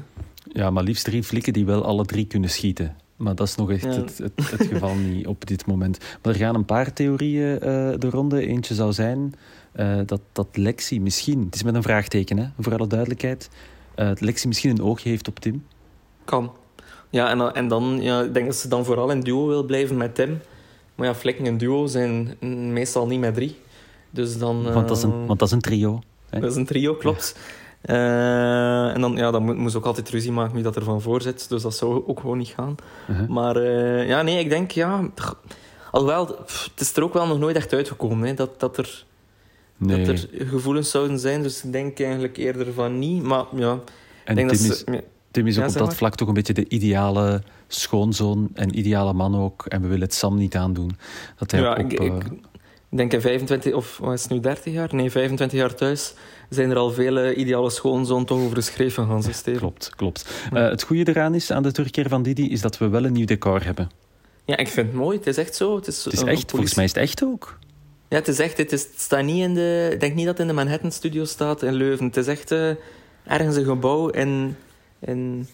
Ja, 0.53 0.69
maar 0.69 0.83
liefst 0.83 1.03
drie 1.05 1.23
flikken 1.23 1.53
die 1.53 1.65
wel 1.65 1.85
alle 1.85 2.05
drie 2.05 2.25
kunnen 2.25 2.49
schieten. 2.49 2.95
Maar 3.15 3.35
dat 3.35 3.47
is 3.47 3.55
nog 3.55 3.71
echt 3.71 3.83
Ja. 3.83 3.89
het, 3.89 4.17
het, 4.17 4.49
het 4.51 4.67
geval 4.67 4.95
niet 4.95 5.27
op 5.27 5.45
dit 5.47 5.65
moment. 5.65 5.97
Maar 5.97 6.33
er 6.33 6.39
gaan 6.39 6.55
een 6.55 6.65
paar 6.65 6.93
theorieën 6.93 7.53
eh, 7.59 7.59
de 7.97 8.09
ronde. 8.09 8.47
Eentje 8.47 8.73
zou 8.73 8.93
zijn 8.93 9.33
eh, 9.71 9.97
dat, 10.05 10.21
dat 10.31 10.47
Lexi 10.53 11.01
misschien... 11.01 11.43
Het 11.45 11.55
is 11.55 11.63
met 11.63 11.75
een 11.75 11.83
vraagteken, 11.83 12.37
hè, 12.37 12.45
voor 12.59 12.73
alle 12.77 12.87
duidelijkheid. 12.87 13.49
eh, 13.95 14.07
dat 14.07 14.21
Lexi 14.21 14.47
misschien 14.47 14.69
een 14.69 14.81
oogje 14.83 15.09
heeft 15.09 15.27
op 15.27 15.39
Tim. 15.39 15.65
Kan. 16.25 16.51
Ja, 17.09 17.29
en, 17.29 17.37
dan- 17.37 17.53
en 17.53 17.67
dan, 17.67 17.97
ja, 18.01 18.21
ik 18.21 18.33
denk 18.33 18.45
dat 18.45 18.55
ze 18.55 18.67
dan 18.67 18.85
vooral 18.85 19.09
in 19.11 19.19
duo 19.19 19.47
wil 19.47 19.63
blijven 19.63 19.97
met 19.97 20.15
Tim. 20.15 20.39
Maar 20.95 21.07
ja, 21.07 21.15
flikken 21.15 21.45
en 21.45 21.57
duo 21.57 21.85
zijn 21.87 22.35
meestal 22.73 23.07
niet 23.07 23.19
met 23.19 23.33
drie. 23.33 23.57
Dus 24.09 24.37
dan... 24.37 24.63
Want, 24.73 24.87
dat 24.87 24.97
is 24.97 25.03
een, 25.03 25.11
eh, 25.11 25.25
want 25.27 25.39
dat 25.39 25.47
is 25.47 25.53
een 25.53 25.61
trio. 25.61 26.01
hè. 26.29 26.39
Dat 26.39 26.51
is 26.51 26.57
een 26.57 26.65
trio, 26.65 26.93
klopt. 26.95 27.35
Eh, 27.81 28.93
en 28.93 29.01
dan, 29.01 29.15
ja, 29.15 29.31
dan 29.31 29.69
ze 29.69 29.77
ook 29.77 29.85
altijd 29.85 30.09
ruzie 30.09 30.31
maken 30.31 30.53
wie 30.53 30.63
dat 30.63 30.75
er 30.75 30.83
van 30.83 31.01
voor 31.01 31.21
zit. 31.21 31.49
Dus 31.49 31.61
dat 31.61 31.75
zou 31.75 32.03
ook 32.07 32.19
gewoon 32.19 32.37
niet 32.37 32.47
gaan. 32.47 32.75
Uh-huh. 33.09 33.27
Maar 33.29 33.55
eh, 33.55 34.07
ja, 34.07 34.21
nee, 34.21 34.39
ik 34.39 34.49
denk, 34.49 34.71
ja... 34.71 35.09
Alhoewel, 35.91 36.25
pff, 36.45 36.69
het 36.71 36.79
is 36.81 36.95
er 36.95 37.03
ook 37.03 37.13
wel 37.13 37.27
nog 37.27 37.39
nooit 37.39 37.55
echt 37.55 37.73
uitgekomen, 37.73 38.27
hè, 38.27 38.33
dat, 38.33 38.59
dat, 38.59 38.77
er, 38.77 39.05
Nee. 39.79 40.05
dat 40.05 40.27
er 40.39 40.47
gevoelens 40.47 40.89
zouden 40.91 41.19
zijn. 41.19 41.41
Dus 41.41 41.63
ik 41.63 41.71
denk 41.71 41.99
eigenlijk 41.99 42.37
eerder 42.37 42.73
van 42.73 42.99
niet. 42.99 43.23
Maar 43.23 43.45
ja, 43.55 43.73
ik 43.73 43.79
en 44.25 44.35
denk 44.35 44.49
Tim 44.49 44.57
dat 44.67 44.69
is, 44.69 44.79
ze... 44.79 44.91
ja, 44.91 45.01
Tim 45.31 45.47
is 45.47 45.55
ook 45.57 45.63
Ja, 45.63 45.67
op 45.69 45.73
dat 45.73 45.85
maar. 45.87 45.95
vlak 45.95 46.15
toch 46.15 46.27
een 46.27 46.33
beetje 46.33 46.53
de 46.53 46.65
ideale 46.67 47.41
schoonzoon 47.67 48.49
en 48.53 48.77
ideale 48.77 49.13
man 49.13 49.35
ook. 49.35 49.65
En 49.65 49.81
we 49.81 49.87
willen 49.87 50.03
het 50.03 50.13
Sam 50.13 50.37
niet 50.37 50.55
aandoen. 50.55 50.91
Dat 51.37 51.51
hij 51.51 51.61
ja, 51.61 51.71
op, 51.71 51.77
ik, 51.77 51.93
eh, 51.93 52.05
ik 52.89 52.97
denk 52.97 53.13
in 53.13 53.21
25... 53.21 53.73
Of 53.73 53.97
wat 53.97 54.13
is 54.13 54.21
het 54.21 54.31
nu 54.31 54.39
30 54.39 54.73
jaar? 54.73 54.95
Nee, 54.95 55.11
25 55.11 55.59
jaar 55.59 55.75
thuis 55.75 56.13
zijn 56.49 56.69
er 56.69 56.77
al 56.77 56.91
vele 56.91 57.35
ideale 57.35 57.69
schoonzoon 57.69 58.25
toch 58.25 58.39
over 58.39 58.55
geschreven 58.55 59.23
Steven. 59.23 59.59
Klopt, 59.59 59.91
klopt. 59.95 60.29
Eh, 60.53 60.69
het 60.69 60.83
goede 60.83 61.11
eraan 61.11 61.35
is 61.35 61.51
aan 61.51 61.63
de 61.63 61.71
terugkeer 61.71 62.09
van 62.09 62.23
Didi 62.23 62.51
is 62.51 62.61
dat 62.61 62.77
we 62.77 62.87
wel 62.87 63.05
een 63.05 63.13
nieuw 63.13 63.25
decor 63.25 63.63
hebben. 63.63 63.89
Ja, 64.45 64.57
ik 64.57 64.67
vind 64.67 64.87
het 64.87 64.95
mooi. 64.95 65.17
Het 65.17 65.27
is 65.27 65.37
echt 65.37 65.55
zo. 65.55 65.75
Het 65.75 65.87
is, 65.87 66.03
Het 66.03 66.13
is 66.13 66.23
echt, 66.23 66.49
volgens 66.51 66.75
mij 66.75 66.85
is 66.85 66.93
het 66.93 67.01
echt 67.01 67.23
ook. 67.23 67.57
Ja, 68.09 68.17
het 68.17 68.27
is 68.27 68.39
echt... 68.39 68.57
Het, 68.57 68.71
is, 68.71 68.83
het 68.83 68.99
staat 68.99 69.23
niet 69.23 69.43
in 69.43 69.53
de... 69.53 69.89
Ik 69.91 69.99
denk 69.99 70.15
niet 70.15 70.25
dat 70.25 70.37
het 70.37 70.47
in 70.47 70.55
de 70.55 70.63
Manhattan 70.63 70.91
Studio 70.91 71.25
staat 71.25 71.63
in 71.63 71.73
Leuven. 71.73 72.05
Het 72.05 72.17
is 72.17 72.27
echt 72.27 72.51
eh, 72.51 72.69
ergens 73.23 73.55
een 73.55 73.65
gebouw 73.65 74.07
in... 74.07 74.55
in 74.99 75.47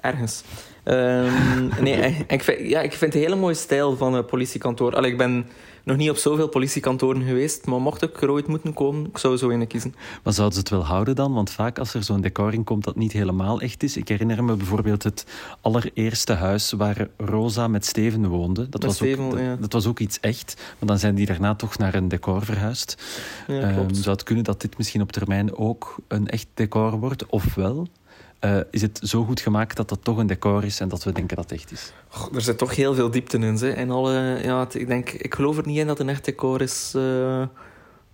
ergens. 0.00 0.42
Ehm, 0.82 1.82
nee, 1.82 2.16
ik 2.28 2.42
vind, 2.42 2.68
ja, 2.68 2.80
ik 2.80 2.92
vind 2.92 3.12
het 3.12 3.14
een 3.14 3.28
hele 3.28 3.40
mooie 3.40 3.54
stijl 3.54 3.96
van 3.96 4.14
een 4.14 4.24
politiekantoor. 4.24 4.96
Allee, 4.96 5.10
ik 5.10 5.18
ben 5.18 5.46
nog 5.84 5.96
niet 5.96 6.10
op 6.10 6.16
zoveel 6.16 6.48
politiekantoren 6.48 7.22
geweest, 7.22 7.66
maar 7.66 7.80
mocht 7.80 8.02
ik 8.02 8.22
er 8.22 8.30
ooit 8.30 8.46
moeten 8.46 8.72
komen, 8.72 9.06
ik 9.06 9.18
zou 9.18 9.36
zo 9.36 9.50
een 9.50 9.66
kiezen. 9.66 9.94
Maar 10.22 10.32
zouden 10.32 10.54
ze 10.54 10.60
het 10.60 10.70
wel 10.70 10.84
houden 10.84 11.14
dan? 11.14 11.32
Want 11.32 11.50
vaak 11.50 11.78
als 11.78 11.94
er 11.94 12.02
zo'n 12.02 12.20
decor 12.20 12.52
in 12.52 12.64
komt 12.64 12.84
dat 12.84 12.96
niet 12.96 13.12
helemaal 13.12 13.60
echt 13.60 13.82
is. 13.82 13.96
Ik 13.96 14.08
herinner 14.08 14.44
me 14.44 14.56
bijvoorbeeld 14.56 15.02
het 15.02 15.26
allereerste 15.60 16.32
huis 16.32 16.72
waar 16.72 17.08
Rosa 17.16 17.68
met 17.68 17.86
Steven 17.86 18.26
woonde. 18.28 18.60
Dat, 18.68 18.72
Met 18.72 18.84
was, 18.84 18.94
Steven, 18.94 19.24
ook, 19.24 19.38
ja. 19.38 19.56
dat, 19.56 19.72
was 19.72 19.86
ook 19.86 19.98
iets 19.98 20.20
echt. 20.20 20.54
Maar 20.78 20.88
dan 20.88 20.98
zijn 20.98 21.14
die 21.14 21.26
daarna 21.26 21.54
toch 21.54 21.78
naar 21.78 21.94
een 21.94 22.08
decor 22.08 22.44
verhuisd. 22.44 23.02
Ja, 23.46 23.60
Ehm, 23.60 23.94
zou 23.94 24.14
het 24.16 24.24
kunnen 24.24 24.44
dat 24.44 24.60
dit 24.60 24.78
misschien 24.78 25.00
op 25.00 25.12
termijn 25.12 25.56
ook 25.56 25.96
een 26.08 26.28
echt 26.28 26.46
decor 26.54 26.98
wordt? 26.98 27.26
Ofwel 27.26 27.88
eh, 28.38 28.56
is 28.70 28.82
het 28.82 29.00
zo 29.02 29.24
goed 29.24 29.40
gemaakt 29.40 29.76
dat 29.76 29.88
dat 29.88 29.98
toch 30.04 30.18
een 30.18 30.26
decor 30.26 30.64
is 30.64 30.80
en 30.80 30.88
dat 30.88 31.04
we 31.04 31.12
denken 31.12 31.36
dat 31.36 31.50
het 31.50 31.58
echt 31.60 31.72
is? 31.72 31.92
Er 32.34 32.40
zit 32.40 32.58
toch 32.58 32.76
heel 32.76 32.94
veel 32.94 33.10
diepte 33.10 33.36
in. 33.36 33.42
Hè. 33.54 33.70
En 33.70 33.90
alle, 33.90 34.38
ja, 34.42 34.60
het- 34.60 34.74
ik, 34.74 34.86
denk, 34.86 35.10
ik 35.10 35.34
geloof 35.34 35.56
er 35.56 35.66
niet 35.66 35.78
in 35.78 35.86
dat 35.86 35.98
een 36.00 36.08
echt 36.08 36.24
decor 36.24 36.60
is. 36.60 36.92
eh, 36.96 37.42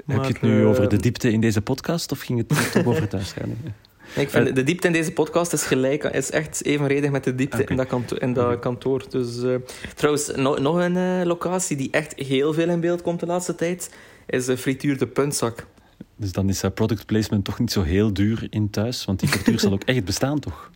Heb 0.07 0.23
je 0.25 0.33
het 0.33 0.41
nu 0.43 0.61
eh, 0.63 0.69
over 0.69 0.89
de 0.89 0.97
diepte 0.97 1.31
in 1.33 1.41
deze 1.41 1.61
podcast 1.61 2.13
of 2.13 2.21
ging 2.21 2.39
het 2.39 2.49
toch 2.49 2.87
over 2.87 3.09
thuis 3.09 3.33
gaan? 3.33 3.57
Ik 4.15 4.31
vind 4.31 4.55
de 4.57 4.63
diepte 4.63 4.87
in 4.87 4.93
deze 4.93 5.13
podcast 5.13 5.53
is 5.53 5.63
gelijk, 5.63 6.05
is 6.05 6.31
echt 6.31 6.65
evenredig 6.65 7.11
met 7.11 7.25
de 7.25 7.35
diepte 7.35 7.65
in 7.65 7.77
dat, 7.77 7.87
kanto 7.87 8.17
in 8.17 8.33
dat 8.33 8.59
kantoor. 8.59 9.05
Dus, 9.11 9.43
eh, 9.43 9.55
trouwens, 9.95 10.31
no- 10.37 10.57
nog 10.57 10.77
een 10.77 10.97
eh, 10.97 11.27
locatie 11.27 11.77
die 11.77 11.91
echt 11.91 12.13
heel 12.17 12.53
veel 12.55 12.69
in 12.69 12.81
beeld 12.81 13.03
komt 13.03 13.21
de 13.21 13.27
laatste 13.27 13.55
tijd, 13.55 13.91
is 14.27 14.45
de 14.45 14.57
frituur 14.57 14.99
de 14.99 15.07
puntzak. 15.07 15.67
Dus 16.19 16.33
dan 16.33 16.49
is 16.49 16.61
dat 16.61 16.75
product 16.75 17.07
placement 17.07 17.45
toch 17.45 17.59
niet 17.59 17.73
zo 17.73 17.83
heel 17.83 18.13
duur 18.13 18.47
in 18.51 18.71
thuis, 18.71 19.05
want 19.05 19.21
die 19.21 19.29
cultuur 19.29 19.61
zal 19.61 19.73
ook 19.73 19.83
echt 19.85 20.05
bestaan, 20.05 20.39
toch? 20.39 20.71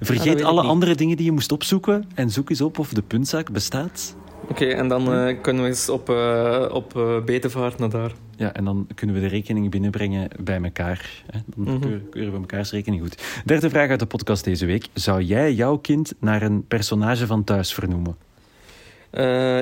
Vergeet 0.00 0.42
alle 0.42 0.62
andere 0.62 0.94
dingen 0.94 1.16
die 1.16 1.26
je 1.26 1.32
moest 1.32 1.52
opzoeken 1.52 2.04
en 2.14 2.30
zoek 2.30 2.50
eens 2.50 2.60
op 2.60 2.78
of 2.78 2.92
de 2.92 3.02
puntzaak 3.02 3.50
bestaat. 3.52 4.16
Oké, 4.48 4.64
en 4.64 4.88
dan 4.88 5.12
eh, 5.12 5.40
kunnen 5.42 5.62
we 5.62 5.68
eens 5.68 5.88
op, 5.88 6.08
eh 6.10 6.64
op 6.72 6.96
eh, 6.96 7.24
betevaart 7.24 7.78
naar 7.78 7.90
daar. 7.90 8.12
Ja, 8.36 8.52
en 8.52 8.64
dan 8.64 8.86
kunnen 8.94 9.14
we 9.16 9.20
de 9.22 9.26
rekening 9.28 9.70
binnenbrengen 9.70 10.28
bij 10.40 10.62
elkaar. 10.62 11.22
Hè? 11.30 11.38
Dan 11.56 11.64
Mhm. 11.74 11.80
keuren- 11.80 12.08
keuren 12.08 12.32
we 12.32 12.38
mekaars 12.38 12.70
rekening 12.70 13.02
goed. 13.02 13.22
Derde 13.44 13.70
vraag 13.70 13.90
uit 13.90 14.00
de 14.00 14.06
podcast 14.06 14.44
deze 14.44 14.66
week. 14.66 14.86
Zou 14.92 15.22
jij 15.22 15.52
jouw 15.52 15.76
kind 15.76 16.12
naar 16.20 16.42
een 16.42 16.66
personage 16.66 17.26
van 17.26 17.44
thuis 17.44 17.74
vernoemen? 17.74 18.16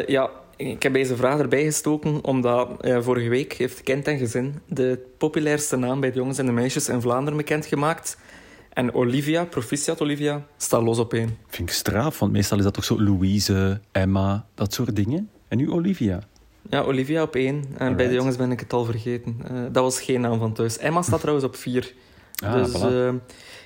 Ja, 0.07 0.31
ik 0.71 0.83
heb 0.83 0.93
deze 0.93 1.17
vraag 1.17 1.39
erbij 1.39 1.65
gestoken 1.65 2.25
omdat 2.25 2.81
eh, 2.81 3.01
vorige 3.01 3.29
week 3.29 3.53
heeft 3.53 3.83
Kind 3.83 4.07
en 4.07 4.19
Gezin 4.19 4.55
de 4.69 4.99
populairste 5.19 5.77
naam 5.77 6.01
bij 6.01 6.11
de 6.11 6.19
jongens 6.19 6.39
en 6.39 6.47
de 6.47 6.53
meisjes 6.53 6.89
in 6.89 7.01
Vlaanderen 7.01 7.37
bekendgemaakt. 7.37 8.19
En 8.73 8.95
Olivia, 8.95 9.45
proficiat 9.45 10.01
Olivia, 10.01 10.47
staat 10.57 10.83
los 10.83 10.99
op 10.99 11.13
één. 11.13 11.39
Vind 11.49 11.69
ik 11.69 11.75
straf, 11.75 12.19
want 12.19 12.33
meestal 12.33 12.59
is 12.59 12.65
dat 12.65 12.75
toch 12.75 12.85
zo 12.85 13.03
Louise, 13.03 13.81
Emma, 13.93 14.47
dat 14.55 14.73
soort 14.73 14.97
dingen. 14.97 15.31
En 15.49 15.59
nu 15.59 15.71
Olivia. 15.71 16.21
Ja, 16.71 16.81
Olivia 16.81 17.23
op 17.23 17.35
één. 17.35 17.65
En 17.79 17.97
bij 17.97 18.09
de 18.09 18.15
jongens 18.15 18.37
ben 18.37 18.51
ik 18.51 18.61
het 18.61 18.73
al 18.73 18.85
vergeten. 18.85 19.37
Eh, 19.49 19.57
dat 19.73 19.83
was 19.83 20.01
geen 20.01 20.21
naam 20.21 20.39
van 20.39 20.53
thuis. 20.53 20.79
Emma 20.79 21.03
staat 21.03 21.21
trouwens 21.21 21.47
op 21.47 21.57
vier. 21.57 21.95
Ah, 22.45 22.55
dus, 22.55 22.73
voilà. 22.73 22.85
eh, 22.85 23.13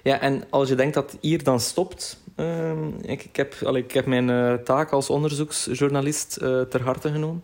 ja, 0.02 0.20
en 0.20 0.44
als 0.50 0.68
je 0.68 0.74
denkt 0.74 0.94
dat 0.94 1.16
hier 1.20 1.42
dan 1.42 1.60
stopt... 1.60 2.18
ehm, 2.36 2.88
ik, 3.00 3.24
ik, 3.24 3.36
heb, 3.36 3.54
allee, 3.64 3.82
ik 3.82 3.92
heb 3.92 4.06
mijn 4.06 4.30
eh, 4.30 4.54
taak 4.54 4.90
als 4.90 5.10
onderzoeksjournalist 5.10 6.36
eh, 6.36 6.60
ter 6.60 6.82
harte 6.82 7.10
genomen. 7.10 7.42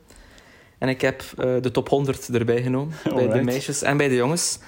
En 0.78 0.88
ik 0.88 1.00
heb 1.00 1.22
de 1.36 1.70
top 1.72 1.88
100 1.88 2.28
erbij 2.28 2.62
genomen. 2.62 2.94
Bij 3.14 3.28
de 3.28 3.42
meisjes 3.42 3.82
en 3.82 3.96
bij 3.96 4.08
de 4.08 4.14
jongens. 4.14 4.58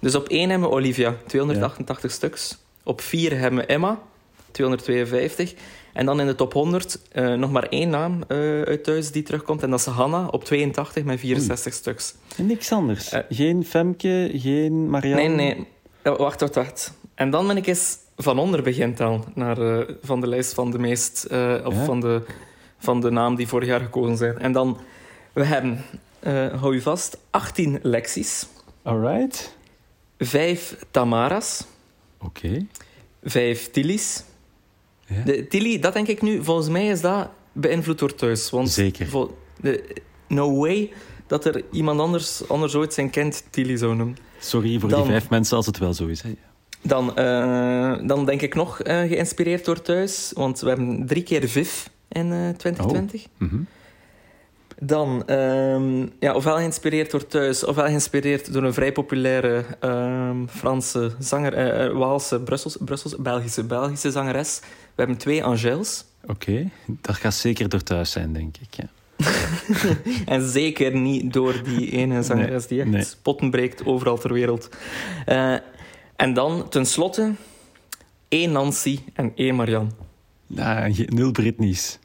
Dus 0.00 0.14
op 0.14 0.28
één 0.28 0.50
hebben 0.50 0.68
we 0.68 0.74
Olivia, 0.74 1.16
288 1.26 2.10
stuks. 2.10 2.58
Op 2.84 3.00
vier 3.00 3.38
hebben 3.38 3.60
we 3.60 3.66
Emma, 3.66 4.02
252. 4.50 5.54
En 5.92 6.06
dan 6.06 6.20
in 6.20 6.26
de 6.26 6.34
top 6.34 6.52
100 6.52 6.98
eh, 7.12 7.34
nog 7.34 7.50
maar 7.52 7.68
één 7.68 7.90
naam 7.90 8.22
eh, 8.28 8.38
uit 8.62 8.84
thuis 8.84 9.10
die 9.10 9.22
terugkomt. 9.22 9.62
En 9.62 9.70
dat 9.70 9.78
is 9.78 9.86
Hanna 9.86 10.26
op 10.26 10.44
82 10.44 11.04
met 11.04 11.20
64 11.20 11.74
stuks. 11.74 12.14
En 12.36 12.46
niks 12.46 12.72
anders. 12.72 13.14
Geen 13.28 13.64
Femke, 13.64 14.30
geen 14.34 14.90
Marianne. 14.90 15.28
Nee, 15.28 15.54
nee. 15.54 15.66
Wacht, 16.02 16.40
wacht, 16.40 16.54
wacht. 16.54 16.92
En 17.14 17.30
dan 17.30 17.46
ben 17.46 17.56
ik 17.56 17.66
eens 17.66 17.96
van 18.16 18.38
onder 18.38 18.62
begint 18.62 19.00
al 19.00 19.24
naar 19.34 19.78
eh, 19.78 19.94
van 20.02 20.20
de 20.20 20.26
lijst 20.26 20.54
van 20.54 20.70
de 20.70 20.78
meest... 20.78 21.24
eh, 21.24 21.54
of 21.64 21.74
Ja. 21.74 21.84
van, 21.84 22.00
de, 22.00 22.22
van 22.78 23.00
de 23.00 23.10
naam 23.10 23.34
die 23.34 23.48
vorig 23.48 23.68
jaar 23.68 23.80
gekozen 23.80 24.16
zijn. 24.16 24.38
En 24.38 24.52
dan... 24.52 24.78
We 25.32 25.44
hebben, 25.44 25.84
eh, 26.18 26.60
hou 26.60 26.74
je 26.74 26.82
vast, 26.82 27.18
18 27.30 27.78
Lexi's. 27.82 28.46
Alright. 28.82 29.56
5 30.18 30.76
Tamaras. 30.90 31.64
Oké. 32.20 32.66
5 33.22 33.70
Tilly's. 33.70 34.24
Ja. 35.06 35.22
De 35.24 35.46
Tilly, 35.46 35.78
dat 35.78 35.92
denk 35.92 36.08
ik 36.08 36.22
nu, 36.22 36.44
volgens 36.44 36.68
mij 36.68 36.86
is 36.86 37.00
dat 37.00 37.28
beïnvloed 37.52 37.98
door 37.98 38.14
thuis. 38.14 38.50
Want 38.50 38.70
Zeker. 38.70 39.28
de, 39.60 39.94
no 40.28 40.56
way 40.58 40.90
dat 41.26 41.44
er 41.44 41.64
iemand 41.70 42.00
anders, 42.00 42.48
anders 42.48 42.74
ooit 42.74 42.94
zijn 42.94 43.10
kind 43.10 43.44
Tilly 43.50 43.76
zou 43.76 43.94
noemen. 43.94 44.16
Sorry 44.42 44.78
voor 44.78 44.88
Dan- 44.88 45.00
die 45.02 45.10
vijf 45.10 45.30
mensen 45.30 45.56
als 45.56 45.66
het 45.66 45.78
wel 45.78 45.94
zo 45.94 46.06
is. 46.06 46.22
Hè. 46.22 46.34
Dan, 46.82 47.16
eh, 47.16 47.94
dan 48.06 48.26
denk 48.26 48.40
ik 48.42 48.54
nog 48.54 48.80
eh, 48.80 48.98
geïnspireerd 49.00 49.64
door 49.64 49.82
thuis, 49.82 50.30
want 50.34 50.60
we 50.60 50.68
hebben 50.68 51.06
drie 51.06 51.22
keer 51.22 51.48
Viv 51.48 51.86
in 52.08 52.32
eh 52.32 52.48
2020. 52.56 53.26
Mhm. 53.38 53.56
Dan, 54.80 55.26
ehm, 55.26 56.06
ja, 56.20 56.34
ofwel 56.34 56.56
geïnspireerd 56.56 57.10
door 57.10 57.26
thuis, 57.26 57.64
ofwel 57.64 57.84
geïnspireerd 57.84 58.52
door 58.52 58.62
een 58.62 58.74
vrij 58.74 58.92
populaire 58.92 59.64
ehm, 59.80 60.46
Franse 60.46 61.12
zanger, 61.18 61.54
eh, 61.54 61.96
Waalse, 61.98 62.40
Brussels, 62.40 62.76
Brussels, 62.80 63.16
Belgische, 63.16 63.64
Belgische 63.64 64.10
zangeres. 64.10 64.60
We 64.62 64.66
hebben 64.94 65.16
twee 65.16 65.44
Angels. 65.44 66.04
Oké, 66.26 66.68
dat 66.86 67.16
gaat 67.16 67.34
zeker 67.34 67.68
door 67.68 67.82
thuis 67.82 68.10
zijn, 68.10 68.32
denk 68.32 68.56
ik. 68.56 68.74
Ja. 68.74 68.84
En 70.26 70.48
zeker 70.48 70.96
niet 70.96 71.32
door 71.32 71.62
die 71.64 71.90
ene 71.90 72.22
zangeres 72.22 72.66
die 72.66 72.80
echt 72.80 72.90
nee. 72.90 73.04
potten 73.22 73.50
breekt 73.50 73.86
overal 73.86 74.18
ter 74.18 74.32
wereld. 74.32 74.68
Eh, 75.26 75.54
en 76.16 76.34
dan, 76.34 76.68
tenslotte, 76.68 77.32
één 78.28 78.52
Nancy 78.52 78.98
en 79.14 79.32
één 79.34 79.54
Marianne. 79.54 79.90
Ah, 80.56 80.98
nul 81.06 81.32
Britney's. 81.32 81.98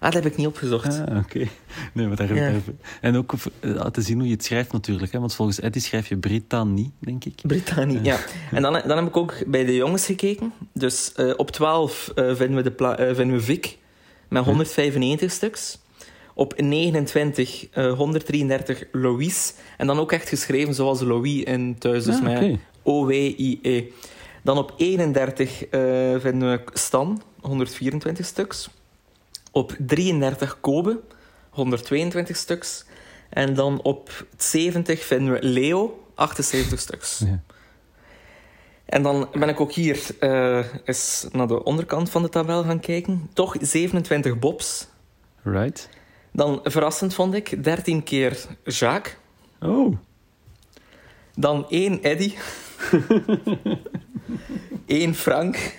Ah, 0.00 0.12
dat 0.12 0.22
heb 0.22 0.32
ik 0.32 0.38
niet 0.38 0.46
opgezocht. 0.46 1.00
Ah, 1.08 1.16
oké. 1.16 1.48
Nee, 1.92 2.06
maar 2.06 2.16
daar, 2.16 2.34
Ja. 2.34 2.52
En 3.00 3.16
ook 3.16 3.34
eh, 3.60 3.86
te 3.86 4.02
zien 4.02 4.18
hoe 4.18 4.26
je 4.26 4.32
het 4.32 4.44
schrijft 4.44 4.72
natuurlijk. 4.72 5.12
Hè? 5.12 5.18
Want 5.18 5.34
volgens 5.34 5.60
Eddie 5.60 5.82
schrijf 5.82 6.08
je 6.08 6.16
Britannie, 6.16 6.92
denk 6.98 7.24
ik. 7.24 7.40
Britannië, 7.42 7.98
ja. 8.02 8.18
En 8.50 8.62
dan, 8.62 8.72
dan 8.72 8.96
heb 8.96 9.06
ik 9.06 9.16
ook 9.16 9.34
bij 9.46 9.64
de 9.64 9.74
jongens 9.74 10.06
gekeken. 10.06 10.52
Dus 10.72 11.12
eh, 11.12 11.32
op 11.36 11.50
12 11.50 12.12
eh, 12.14 12.34
vinden, 12.34 12.62
we 12.62 12.74
de 12.76 12.84
eh, 12.84 13.14
vinden 13.14 13.36
we 13.36 13.42
Vic 13.42 13.76
met 14.28 14.44
195 14.44 15.30
stuks. 15.30 15.78
Op 16.40 16.60
29 16.60 17.68
eh 17.70 17.92
133 17.92 18.84
Louise. 18.92 19.52
En 19.76 19.86
dan 19.86 19.98
ook 19.98 20.12
echt 20.12 20.28
geschreven 20.28 20.74
zoals 20.74 21.00
Louis 21.00 21.42
in 21.42 21.78
thuis, 21.78 22.04
dus 22.04 22.16
Ah, 22.16 22.22
met. 22.22 22.58
O-W-I-E. 22.82 23.84
Dan 24.42 24.58
op 24.58 24.74
31 24.76 25.64
eh, 25.64 25.80
vinden 26.18 26.50
we 26.50 26.60
Stan, 26.72 27.22
124 27.40 28.26
stuks. 28.26 28.70
Op 29.52 29.76
33 29.78 30.60
Kobe, 30.60 31.00
122 31.50 32.36
stuks. 32.36 32.84
En 33.28 33.54
dan 33.54 33.82
op 33.82 34.26
70 34.36 35.04
vinden 35.04 35.32
we 35.32 35.38
Leo, 35.42 36.04
78 36.14 36.80
stuks. 36.80 37.22
Ja. 37.26 37.42
En 38.84 39.02
dan 39.02 39.28
ben 39.32 39.48
ik 39.48 39.60
ook 39.60 39.72
hier 39.72 40.00
eh, 40.20 40.64
eens 40.84 41.26
naar 41.32 41.48
de 41.48 41.64
onderkant 41.64 42.10
van 42.10 42.22
de 42.22 42.28
tabel 42.28 42.62
gaan 42.62 42.80
kijken. 42.80 43.30
Toch 43.32 43.56
27 43.60 44.38
Bobs. 44.38 44.88
Right. 45.42 45.88
Dan 46.32 46.60
verrassend 46.62 47.14
vond 47.14 47.34
ik 47.34 47.64
13 47.64 48.02
keer 48.02 48.46
Jacques. 48.64 49.16
Oh, 49.60 49.96
Dan 51.34 51.66
één 51.68 52.02
Eddy. 52.02 52.34
Eén 54.86 55.14
Frank. 55.14 55.74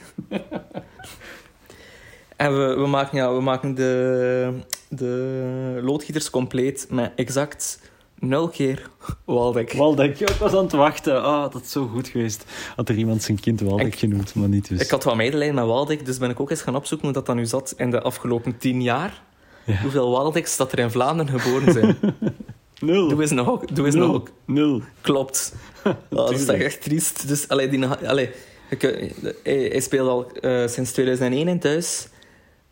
en 2.35 2.57
we, 2.57 2.75
we 2.75 2.87
maken, 2.87 3.17
ja, 3.17 3.33
we 3.33 3.41
maken 3.41 3.75
de, 3.75 4.53
de 4.89 5.79
loodgieters 5.83 6.29
compleet 6.29 6.87
met 6.89 7.11
exact 7.15 7.79
nul 8.19 8.47
keer. 8.47 8.89
Waldek. 9.25 9.71
Ja, 10.17 10.27
ik 10.27 10.35
was 10.35 10.53
aan 10.53 10.63
het 10.63 10.71
wachten. 10.71 11.23
Ah, 11.23 11.51
dat 11.51 11.61
is 11.61 11.71
zo 11.71 11.87
goed 11.87 12.07
geweest. 12.07 12.45
Had 12.75 12.89
er 12.89 12.95
iemand 12.97 13.23
zijn 13.23 13.39
kind 13.39 13.61
Waldek 13.61 13.87
Ik- 13.87 13.95
genoemd, 13.99 14.35
maar 14.35 14.49
niet 14.49 14.67
dus. 14.67 14.81
Ik 14.81 14.89
had 14.89 15.03
wat 15.03 15.15
medelijden 15.15 15.55
met 15.55 15.65
Waldeck, 15.65 16.05
dus 16.05 16.17
ben 16.17 16.29
ik 16.29 16.39
ook 16.39 16.49
eens 16.49 16.61
gaan 16.61 16.75
opzoeken 16.75 17.05
hoe 17.07 17.15
dat 17.15 17.25
dan 17.25 17.35
nu 17.35 17.45
zat 17.45 17.73
in 17.77 17.91
de 17.91 18.01
afgelopen 18.01 18.57
tien 18.57 18.81
jaar. 18.81 19.21
Ja. 19.65 19.81
Hoeveel 19.81 20.11
Waldecks 20.11 20.57
dat 20.57 20.71
er 20.71 20.79
in 20.79 20.91
Vlaanderen 20.91 21.39
geboren 21.39 21.73
zijn. 21.73 21.97
Nul. 22.79 23.07
Doe 23.09 23.21
eens 23.21 23.31
nog. 23.31 23.65
Doe 23.65 23.85
eens 23.85 23.95
Nul. 23.95 24.11
nog. 24.11 24.23
Nul. 24.45 24.81
Klopt. 25.01 25.53
Oh, 25.83 25.93
dat 26.09 26.31
is 26.31 26.45
toch 26.45 26.55
echt 26.55 26.81
triest. 26.81 27.27
Dus, 27.27 27.47
allee, 27.47 27.69
die, 27.69 27.85
allee, 27.85 28.29
hij, 28.67 29.13
hij 29.43 29.79
speelt 29.79 30.07
al 30.09 30.31
eh, 30.31 30.67
sinds 30.67 30.91
2001 30.91 31.47
in 31.47 31.59
thuis, 31.59 32.07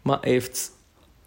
maar 0.02 0.18
hij 0.22 0.32
heeft 0.32 0.72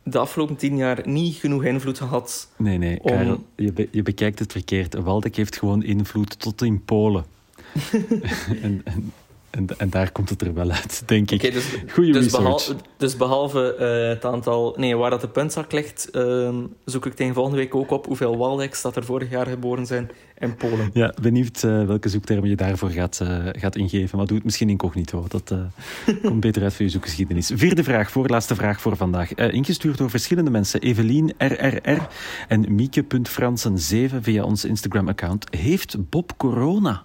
de 0.03 0.19
afgelopen 0.19 0.57
tien 0.57 0.77
jaar 0.77 1.01
niet 1.09 1.35
genoeg 1.37 1.65
invloed 1.65 1.99
gehad. 1.99 2.49
Nee, 2.57 2.79
nee, 2.79 2.99
Om- 3.03 3.11
Karel, 3.11 3.45
je, 3.57 3.73
be- 3.73 3.89
je 3.91 4.03
bekijkt 4.03 4.39
het 4.39 4.53
verkeerd. 4.53 4.95
Waldek 4.95 5.37
heeft 5.37 5.57
gewoon 5.59 5.83
invloed 5.83 6.39
tot 6.41 6.63
in 6.63 6.85
Polen. 6.85 7.25
en, 8.63 8.81
en 8.85 9.13
En, 9.53 9.67
en 9.79 9.91
daar 9.91 10.13
komt 10.13 10.29
het 10.29 10.43
er 10.43 10.55
wel 10.55 10.71
uit, 10.71 11.03
denk 11.07 11.31
ik. 11.31 11.53
Dus, 11.53 11.65
Goeie 11.93 12.13
dus, 12.13 12.23
research. 12.23 12.43
behalve, 12.43 12.77
dus 12.97 13.17
behalve 13.17 13.75
eh, 13.75 14.09
het 14.09 14.25
aantal... 14.25 14.75
Nee, 14.79 14.97
waar 14.97 15.11
dat 15.11 15.21
de 15.21 15.29
puntzak 15.29 15.73
ligt, 15.73 16.11
ehm, 16.11 16.55
zoek 16.85 17.07
ik 17.07 17.15
tegen 17.15 17.35
volgende 17.35 17.59
week 17.59 17.75
ook 17.75 17.91
op 17.91 18.07
hoeveel 18.07 18.37
Waldeks 18.37 18.83
dat 18.83 18.97
er 18.97 19.05
vorig 19.05 19.31
jaar 19.31 19.47
geboren 19.47 19.87
zijn 19.87 20.11
in 20.39 20.57
Polen. 20.57 20.91
Ja, 20.93 21.15
benieuwd 21.23 21.63
eh, 21.63 21.85
welke 21.85 22.09
zoektermen 22.09 22.49
je 22.49 22.57
daarvoor 22.57 22.91
gaat, 22.91 23.21
eh, 23.21 23.39
gaat 23.53 23.77
ingeven. 23.77 24.19
Maar 24.19 24.27
doe 24.27 24.37
het 24.37 24.45
misschien 24.45 24.71
incognito. 24.71 25.25
Dat 25.29 25.55
komt 26.23 26.41
beter 26.41 26.63
uit 26.63 26.75
voor 26.75 26.85
je 26.85 26.91
zoekgeschiedenis. 26.91 27.51
Vierde 27.55 27.85
vraag, 27.85 28.11
voorlaatste 28.11 28.55
vraag 28.55 28.81
voor 28.81 28.97
vandaag. 28.97 29.35
Ingestuurd 29.35 29.99
door 29.99 30.11
verschillende 30.11 30.51
mensen. 30.51 30.81
Evelien 30.81 31.35
RRR 31.39 32.09
en 32.49 32.75
Mieke.fransen7 32.75 34.17
via 34.21 34.45
ons 34.45 34.65
Instagram-account. 34.65 35.47
Heeft 35.57 36.11
Bob 36.11 36.33
corona? 36.37 37.05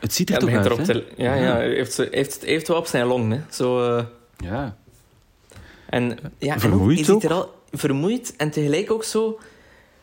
Het 0.00 0.12
ziet 0.14 0.28
er 0.28 0.34
Ja, 0.34 0.40
toch 0.40 0.50
uit, 0.50 0.64
erop 0.66 0.78
hè? 0.78 0.84
te, 0.84 1.04
ja, 1.16 1.34
ja, 1.34 1.52
hij 1.54 1.68
heeft, 1.68 1.96
heeft, 2.10 2.44
heeft 2.44 2.68
wel 2.68 2.76
op 2.76 2.86
zijn 2.86 3.06
long. 3.06 3.32
Hè. 3.32 3.40
Zo, 3.50 3.96
eh, 3.96 4.04
Ja. 4.36 4.76
en, 5.90 6.18
ja, 6.38 6.54
en 6.54 6.60
Vermoeid 6.60 6.96
hij 6.96 7.04
ziet 7.04 7.14
ook? 7.14 7.22
er 7.22 7.32
al 7.32 7.54
vermoeid 7.72 8.34
en 8.36 8.50
tegelijk 8.50 8.90
ook 8.90 9.04
zo... 9.04 9.38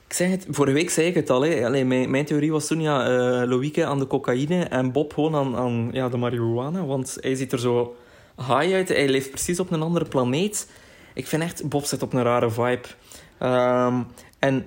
Ik 0.08 0.14
zeg 0.20 0.30
het, 0.30 0.46
vorige 0.50 0.74
week 0.76 0.90
zei 0.90 1.08
ik 1.08 1.16
het 1.16 1.30
al. 1.30 1.42
Hè. 1.42 1.66
Allee, 1.66 1.86
mijn, 1.86 2.10
mijn 2.10 2.26
theorie 2.26 2.52
was 2.52 2.68
toen 2.68 2.82
ja, 2.82 3.06
eh 3.06 3.48
Loïke 3.48 3.86
aan 3.86 4.00
de 4.00 4.08
cocaïne 4.08 4.64
en 4.64 4.92
Bob 4.92 5.14
gewoon 5.14 5.36
aan, 5.36 5.56
aan 5.56 5.90
ja, 5.92 6.10
de 6.10 6.18
marihuana. 6.18 6.86
Want 6.86 7.18
hij 7.20 7.36
ziet 7.36 7.52
er 7.52 7.60
zo 7.60 7.96
high 8.38 8.74
uit. 8.74 8.88
Hij 8.88 9.08
leeft 9.10 9.30
precies 9.30 9.60
op 9.60 9.72
een 9.72 9.82
andere 9.82 10.06
planeet. 10.06 10.68
Ik 11.14 11.28
vind 11.28 11.42
echt, 11.44 11.70
Bob 11.70 11.86
zit 11.86 12.02
op 12.02 12.14
een 12.14 12.24
rare 12.24 12.50
vibe. 12.50 12.82
Ehm, 13.38 14.02
en 14.40 14.66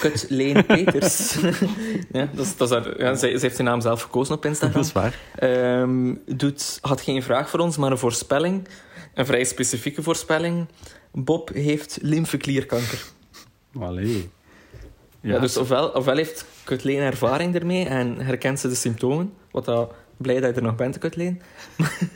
Kut 0.00 0.26
Leen 0.28 0.66
Peters. 0.66 1.34
ja, 2.12 2.28
dat 2.34 2.46
is, 2.46 2.56
dat 2.56 2.70
is 2.70 2.76
haar, 2.76 2.98
ja, 2.98 3.14
zij, 3.14 3.30
zij 3.30 3.40
heeft 3.40 3.54
zijn 3.54 3.68
naam 3.68 3.80
zelf 3.80 4.02
gekozen 4.02 4.34
op 4.34 4.44
Instagram. 4.44 4.76
Dat 4.76 4.84
is 4.84 4.92
waar. 4.92 5.18
Ehm, 5.34 6.14
doet, 6.26 6.78
had 6.80 7.00
geen 7.00 7.22
vraag 7.22 7.50
voor 7.50 7.60
ons, 7.60 7.76
maar 7.76 7.90
een 7.90 7.98
voorspelling. 7.98 8.68
Een 9.14 9.26
vrij 9.26 9.44
specifieke 9.44 10.02
voorspelling. 10.02 10.66
Bob 11.12 11.50
heeft 11.54 11.98
lymfeklierkanker. 12.02 13.04
Allee. 13.80 14.30
Ja. 15.20 15.38
dus 15.38 15.56
ofwel, 15.56 15.88
ofwel 15.88 16.16
heeft 16.16 16.44
Kutleen 16.64 17.00
ervaring 17.00 17.54
ermee 17.54 17.84
en 17.84 18.20
herkent 18.20 18.60
ze 18.60 18.68
de 18.68 18.74
symptomen. 18.74 19.32
Wat 19.50 19.64
dat, 19.64 19.92
blij 20.18 20.40
dat 20.40 20.50
je 20.50 20.56
er 20.56 20.62
nog 20.62 20.76
bent, 20.76 20.98
Kutleen. 20.98 21.40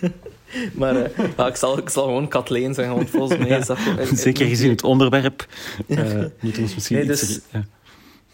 maar 0.78 0.96
eh, 0.96 1.26
ja, 1.36 1.46
ik, 1.46 1.56
zal, 1.56 1.78
ik 1.78 1.88
zal 1.88 2.04
gewoon 2.04 2.28
Kathleen 2.28 2.74
zeggen, 2.74 2.94
want 2.94 3.10
volgens 3.10 3.38
mij 3.38 3.58
is 3.58 3.66
dat... 3.66 3.78
Zeker 4.14 4.46
gezien 4.46 4.70
het 4.70 4.84
onderwerp 4.84 5.46
we 5.86 6.30
ons 6.40 6.74
misschien 6.74 6.96
Nee, 6.96 7.10
iets... 7.10 7.20
dus- 7.20 7.40
ja. 7.50 7.64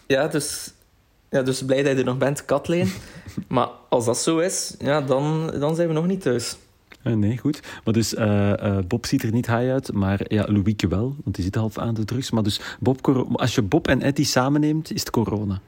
Ja, 0.07 0.27
dus, 0.27 0.73
ja, 1.29 1.41
dus 1.41 1.65
blij 1.65 1.83
dat 1.83 1.91
je 1.91 1.97
er 1.97 2.05
nog 2.05 2.17
bent, 2.17 2.45
Kathleen. 2.45 2.91
maar 3.47 3.67
als 3.89 4.05
dat 4.05 4.17
zo 4.17 4.37
is, 4.37 4.75
ja, 4.79 5.01
dan, 5.01 5.53
dan 5.59 5.75
zijn 5.75 5.87
we 5.87 5.93
nog 5.93 6.07
niet 6.07 6.21
thuis. 6.21 6.57
Eh, 7.03 7.13
nee, 7.13 7.37
goed. 7.37 7.59
Maar 7.83 7.93
dus 7.93 8.13
Bob 8.87 9.05
ziet 9.05 9.23
er 9.23 9.31
niet 9.31 9.47
high 9.47 9.71
uit, 9.71 9.93
maar 9.93 10.21
ja, 10.27 10.45
Louieke 10.47 10.87
wel, 10.87 11.15
want 11.23 11.35
die 11.35 11.43
zit 11.43 11.55
half 11.55 11.77
aan 11.77 11.93
de 11.93 12.05
drugs. 12.05 12.31
Maar 12.31 12.43
dus 12.43 12.61
Bob, 12.79 13.27
als 13.33 13.55
je 13.55 13.61
Bob 13.61 13.87
en 13.87 14.01
Eddie 14.01 14.25
samenneemt, 14.25 14.93
is 14.93 14.99
het 14.99 15.09
corona. 15.09 15.61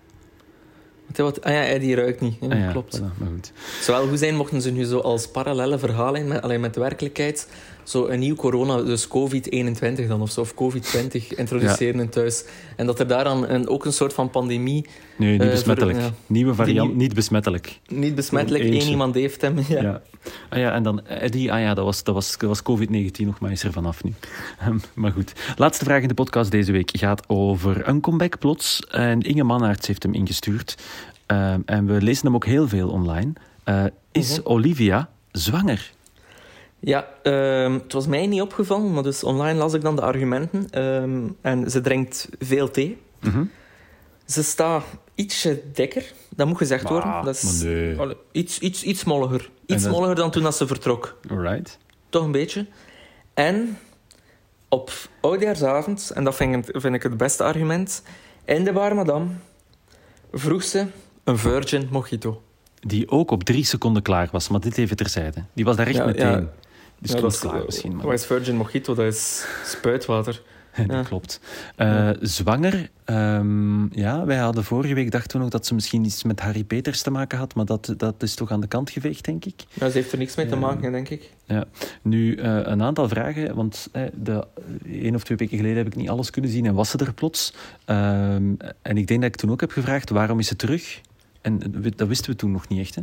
Wat, 1.17 1.43
ah 1.43 1.53
ja, 1.53 1.79
die 1.79 1.95
ruikt 1.95 2.21
niet. 2.21 2.35
Ja, 2.41 2.47
Ah 2.49 2.59
ja, 2.59 2.71
klopt. 2.71 2.97
voilà, 2.99 3.17
maar 3.17 3.29
goed. 3.33 3.51
Het 3.75 3.83
zou 3.83 3.99
wel 3.99 4.09
goed 4.09 4.19
zijn 4.19 4.35
mochten 4.35 4.61
ze 4.61 4.71
nu 4.71 4.83
zo 4.83 4.99
als 4.99 5.27
parallele 5.27 5.79
verhalen 5.79 6.27
met, 6.27 6.41
alleen 6.41 6.59
met 6.61 6.73
de 6.73 6.79
werkelijkheid 6.79 7.47
zo 7.83 8.07
een 8.07 8.19
nieuw 8.19 8.35
corona, 8.35 8.81
dus 8.81 9.07
COVID-21 9.07 10.07
dan 10.07 10.21
of 10.21 10.31
zo, 10.31 10.41
of 10.41 10.53
COVID-20 10.53 11.27
introduceren 11.35 11.99
in 11.99 12.09
thuis. 12.09 12.45
En 12.75 12.85
dat 12.85 12.99
er 12.99 13.07
daaraan 13.07 13.49
een, 13.49 13.67
ook 13.67 13.85
een 13.85 13.93
soort 13.93 14.13
van 14.13 14.29
pandemie, 14.29 14.85
Nee, 15.17 15.31
niet 15.31 15.41
Eh, 15.41 15.49
besmettelijk. 15.49 15.97
ja. 15.99 16.09
Nieuwe 16.27 16.53
variant, 16.53 16.87
Die- 16.89 16.97
niet 16.97 17.13
besmettelijk. 17.13 17.79
niet 17.87 18.15
besmettelijk, 18.15 18.63
één 18.63 18.89
iemand 18.89 19.15
heeft 19.15 19.41
hem. 19.41 19.55
Ja. 19.69 19.81
Ja. 19.81 20.01
Ah 20.49 20.59
ja, 20.59 20.73
en 20.73 20.83
dan 20.83 21.05
Eddie, 21.07 21.51
ah 21.53 21.59
ja, 21.59 21.73
dat 21.73 21.85
was, 21.85 22.03
dat 22.03 22.13
was, 22.15 22.37
dat 22.37 22.49
was 22.49 22.61
COVID-19 22.79 23.25
nog, 23.25 23.39
maar 23.39 23.51
is 23.51 23.63
er 23.63 23.71
vanaf 23.71 24.03
nu. 24.03 24.13
Ehm, 24.59 24.77
maar 24.93 25.11
goed. 25.11 25.33
Laatste 25.55 25.85
vraag 25.85 26.01
in 26.01 26.07
de 26.07 26.13
podcast 26.13 26.51
deze 26.51 26.71
week 26.71 26.89
gaat 26.93 27.23
over 27.29 27.87
een 27.87 28.01
comeback 28.01 28.39
plots. 28.39 28.79
En 28.89 29.21
Inge 29.21 29.43
Mannaerts 29.43 29.87
heeft 29.87 30.03
hem 30.03 30.13
ingestuurd. 30.13 30.77
Ehm, 31.25 31.59
en 31.65 31.85
we 31.85 32.01
lezen 32.01 32.25
hem 32.25 32.35
ook 32.35 32.45
heel 32.45 32.67
veel 32.67 32.89
online. 32.89 33.33
Eh, 33.63 33.83
is 34.11 34.39
Mhm. 34.39 34.47
Olivia 34.51 35.09
zwanger? 35.31 35.91
Ja, 36.83 37.07
ehm, 37.23 37.73
het 37.73 37.93
was 37.93 38.07
mij 38.07 38.27
niet 38.27 38.41
opgevallen, 38.41 38.93
maar 38.93 39.03
dus 39.03 39.23
online 39.23 39.57
las 39.59 39.73
ik 39.73 39.81
dan 39.81 39.95
de 39.95 40.01
argumenten. 40.01 40.69
Ehm, 40.69 41.27
en 41.41 41.71
ze 41.71 41.81
drinkt 41.81 42.29
veel 42.39 42.71
thee. 42.71 42.97
Mhm. 43.19 43.43
Ze 44.25 44.43
staat 44.43 44.83
ietsje 45.15 45.61
dikker, 45.73 46.13
dat 46.35 46.47
moet 46.47 46.57
gezegd 46.57 46.89
worden. 46.89 47.23
Dat 47.23 47.35
is, 47.35 47.61
nee. 47.61 47.97
Iets, 48.31 48.59
iets, 48.59 48.83
iets 48.83 49.03
molliger. 49.03 49.49
Iets 49.65 49.83
dat- 49.83 49.91
molliger 49.91 50.15
dan 50.15 50.31
toen 50.31 50.43
dat 50.43 50.55
ze 50.55 50.67
vertrok. 50.67 51.17
Alright. 51.29 51.77
Toch 52.09 52.23
een 52.23 52.31
beetje. 52.31 52.65
En 53.33 53.77
op 54.69 54.91
oudjaarsavond, 55.21 56.11
en 56.15 56.23
dat 56.23 56.35
vind 56.35 56.67
ik, 56.69 56.81
vind 56.81 56.95
ik 56.95 57.03
het 57.03 57.17
beste 57.17 57.43
argument, 57.43 58.03
in 58.45 58.63
de 58.63 58.71
bar 58.73 58.95
madame 58.95 59.27
vroeg 60.31 60.63
ze 60.63 60.85
een 61.23 61.37
virgin 61.37 61.87
mojito. 61.91 62.41
Die 62.79 63.09
ook 63.09 63.31
op 63.31 63.43
drie 63.43 63.65
seconden 63.65 64.01
klaar 64.01 64.29
was, 64.31 64.47
maar 64.49 64.59
dit 64.59 64.77
even 64.77 64.95
terzijde. 64.95 65.43
Die 65.53 65.65
was 65.65 65.75
daar 65.75 65.87
echt 65.87 65.95
Ja, 65.95 66.05
meteen. 66.05 66.27
ja. 66.31 66.49
Dus 67.01 67.11
Ja, 67.11 67.19
dat 67.21 67.31
is, 67.33 67.39
klaar 67.39 67.63
misschien. 67.65 67.95
Maar 67.95 68.05
Wat 68.05 68.13
is 68.13 68.25
virgin 68.25 68.55
mojito? 68.55 68.93
Dat 68.93 69.05
is 69.13 69.45
spuitwater. 69.65 70.41
dat 70.77 70.85
ja. 70.87 71.03
klopt. 71.03 71.39
Eh, 71.75 72.09
Zwanger, 72.21 72.89
ehm, 73.05 73.99
ja, 73.99 74.25
wij 74.25 74.37
hadden 74.37 74.63
vorige 74.63 74.93
week, 74.93 75.11
dachten 75.11 75.37
we 75.37 75.43
nog 75.43 75.49
dat 75.51 75.65
ze 75.65 75.73
misschien 75.73 76.05
iets 76.05 76.23
met 76.23 76.39
Harry 76.39 76.63
Peters 76.63 77.01
te 77.01 77.11
maken 77.11 77.37
had, 77.37 77.55
maar 77.55 77.65
dat, 77.65 77.93
dat 77.97 78.23
is 78.23 78.35
toch 78.35 78.51
aan 78.51 78.59
de 78.61 78.67
kant 78.67 78.89
geveegd, 78.89 79.25
denk 79.25 79.45
ik. 79.45 79.63
Ja, 79.73 79.89
ze 79.89 79.97
heeft 79.97 80.11
er 80.11 80.17
niks 80.17 80.35
mee 80.35 80.45
te 80.45 80.53
Ja. 80.53 80.59
maken, 80.59 80.91
denk 80.91 81.09
ik. 81.09 81.29
Ja. 81.45 81.65
Nu, 82.01 82.35
eh, 82.35 82.59
een 82.63 82.81
aantal 82.83 83.07
vragen, 83.07 83.55
want 83.55 83.87
eh, 83.91 84.03
de, 84.13 84.47
één 84.85 85.15
of 85.15 85.23
twee 85.23 85.37
weken 85.37 85.57
geleden 85.57 85.77
heb 85.77 85.87
ik 85.87 85.95
niet 85.95 86.09
alles 86.09 86.29
kunnen 86.29 86.51
zien 86.51 86.65
en 86.65 86.73
was 86.73 86.89
ze 86.89 86.97
er 86.97 87.13
plots. 87.13 87.53
Ehm, 87.85 88.53
en 88.81 88.97
ik 88.97 89.07
denk 89.07 89.21
dat 89.21 89.29
ik 89.29 89.35
toen 89.35 89.51
ook 89.51 89.61
heb 89.61 89.71
gevraagd, 89.71 90.09
waarom 90.09 90.39
is 90.39 90.47
ze 90.47 90.55
terug? 90.55 91.01
En 91.41 91.59
dat 91.95 92.07
wisten 92.07 92.31
we 92.31 92.37
toen 92.37 92.51
nog 92.51 92.67
niet 92.67 92.79
echt, 92.79 92.95
hè? 92.95 93.01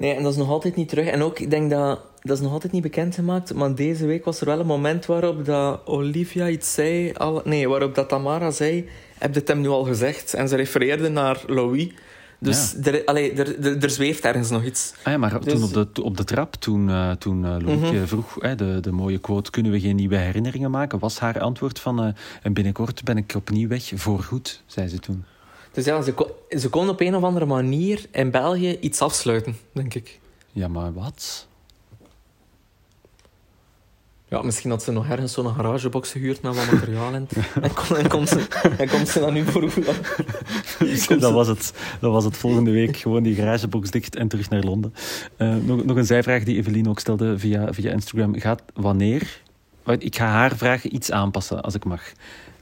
Nee, 0.00 0.14
en 0.14 0.22
dat 0.22 0.32
is 0.32 0.38
nog 0.38 0.48
altijd 0.48 0.76
niet 0.76 0.88
terug. 0.88 1.06
En 1.06 1.22
ook, 1.22 1.38
ik 1.38 1.50
denk 1.50 1.70
dat... 1.70 2.00
Dat 2.22 2.36
is 2.36 2.42
nog 2.42 2.52
altijd 2.52 2.72
niet 2.72 2.82
bekendgemaakt, 2.82 3.54
maar 3.54 3.74
deze 3.74 4.06
week 4.06 4.24
was 4.24 4.40
er 4.40 4.46
wel 4.46 4.60
een 4.60 4.66
moment 4.66 5.06
waarop 5.06 5.44
dat 5.44 5.80
Olivia 5.84 6.48
iets 6.48 6.74
zei... 6.74 7.12
Al, 7.12 7.40
nee, 7.44 7.68
waarop 7.68 7.94
dat 7.94 8.08
Tamara 8.08 8.50
zei... 8.50 8.88
Heb 9.18 9.34
het 9.34 9.48
hem 9.48 9.60
nu 9.60 9.68
al 9.68 9.84
gezegd? 9.84 10.34
En 10.34 10.48
ze 10.48 10.56
refereerde 10.56 11.08
naar 11.08 11.42
Louis. 11.46 11.88
Dus 12.38 12.74
er, 12.82 13.04
allee, 13.04 13.32
er, 13.32 13.66
er, 13.66 13.82
er 13.82 13.90
zweeft 13.90 14.24
ergens 14.24 14.50
nog 14.50 14.64
iets. 14.64 14.92
Ah 15.02 15.12
ja, 15.12 15.18
maar 15.18 15.40
Dus- 15.40 15.52
toen 15.52 15.62
op 15.62 15.94
de, 15.94 16.02
op 16.02 16.16
de 16.16 16.24
trap, 16.24 16.54
toen, 16.54 16.90
eh 16.90 17.10
toen 17.10 17.62
Loïc 17.62 17.92
eh, 17.94 18.02
vroeg 18.04 18.36
hè, 18.38 18.54
de, 18.54 18.78
de 18.80 18.92
mooie 18.92 19.18
quote, 19.18 19.50
kunnen 19.50 19.72
we 19.72 19.80
geen 19.80 19.96
nieuwe 19.96 20.16
herinneringen 20.16 20.70
maken, 20.70 20.98
was 20.98 21.18
haar 21.18 21.40
antwoord 21.40 21.78
van, 21.78 22.14
en 22.42 22.52
binnenkort 22.52 23.04
ben 23.04 23.16
ik 23.16 23.32
opnieuw 23.36 23.68
weg, 23.68 23.92
voorgoed, 23.94 24.62
zei 24.66 24.88
ze 24.88 24.98
toen. 24.98 25.24
Dus 25.72 25.84
ja, 25.84 26.02
ze, 26.02 26.14
kon- 26.14 26.30
ze 26.58 26.68
kon 26.68 26.88
op 26.88 27.00
een 27.00 27.14
of 27.16 27.22
andere 27.22 27.46
manier 27.46 28.04
in 28.10 28.30
België 28.30 28.78
iets 28.80 29.00
afsluiten, 29.00 29.56
denk 29.72 29.94
ik. 29.94 30.20
Ja, 30.52 30.68
maar 30.68 30.92
wat? 30.92 31.48
Ja, 34.28 34.42
misschien 34.42 34.70
had 34.70 34.82
ze 34.82 34.92
nog 34.92 35.08
ergens 35.08 35.32
zo'n 35.32 35.54
garagebox 35.54 36.12
gehuurd 36.12 36.42
met 36.42 36.56
wat 36.56 36.70
materiaal 36.72 37.14
in. 37.14 37.28
En, 37.62 37.74
kon, 37.74 37.96
en, 37.96 38.08
komt 38.08 38.28
ze, 38.28 38.46
en 38.78 38.88
komt 38.88 39.08
ze 39.08 39.20
dan 39.20 39.32
nu 39.32 39.44
voor 39.44 39.60
hoe 39.62 39.84
lang? 39.84 39.98
dat, 41.20 41.32
was 41.32 41.46
het, 41.48 41.72
dat 42.00 42.12
was 42.12 42.24
het 42.24 42.36
volgende 42.36 42.70
week, 42.70 42.96
gewoon 42.96 43.22
die 43.22 43.34
garagebox 43.34 43.90
dicht 43.90 44.16
en 44.16 44.28
terug 44.28 44.50
naar 44.50 44.62
Londen. 44.62 44.94
Eh, 45.36 45.56
nog, 45.56 45.84
nog 45.84 45.96
een 45.96 46.06
zijvraag 46.06 46.44
die 46.44 46.56
Evelien 46.56 46.88
ook 46.88 46.98
stelde 46.98 47.38
via, 47.38 47.72
via 47.72 47.90
Instagram. 47.92 48.40
Gaat 48.40 48.62
wanneer... 48.74 49.40
Wacht, 49.82 50.04
Ik 50.04 50.16
ga 50.16 50.26
haar 50.26 50.56
vraag 50.56 50.84
iets 50.84 51.10
aanpassen, 51.10 51.62
als 51.62 51.74
ik 51.74 51.84
mag. 51.84 52.02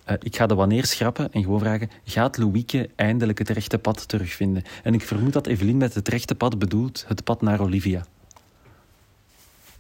Eh, 0.09 0.16
ik 0.23 0.37
ga 0.37 0.47
de 0.47 0.55
wanneer 0.55 0.85
schrappen 0.85 1.33
en 1.33 1.42
gewoon 1.42 1.59
vragen... 1.59 1.90
Gaat 2.05 2.37
Louieke 2.37 2.88
eindelijk 2.97 3.38
het 3.38 3.49
rechte 3.49 3.79
pad 3.79 4.09
terugvinden? 4.09 4.62
En 4.83 4.94
ik 4.94 5.03
vermoed 5.03 5.33
dat 5.33 5.47
Evelien 5.47 5.77
met 5.77 5.94
het 5.94 6.09
rechte 6.09 6.35
pad 6.35 6.59
bedoelt 6.59 7.05
het 7.09 7.25
pad 7.25 7.42
naar 7.42 7.61
Olivia. 7.61 8.05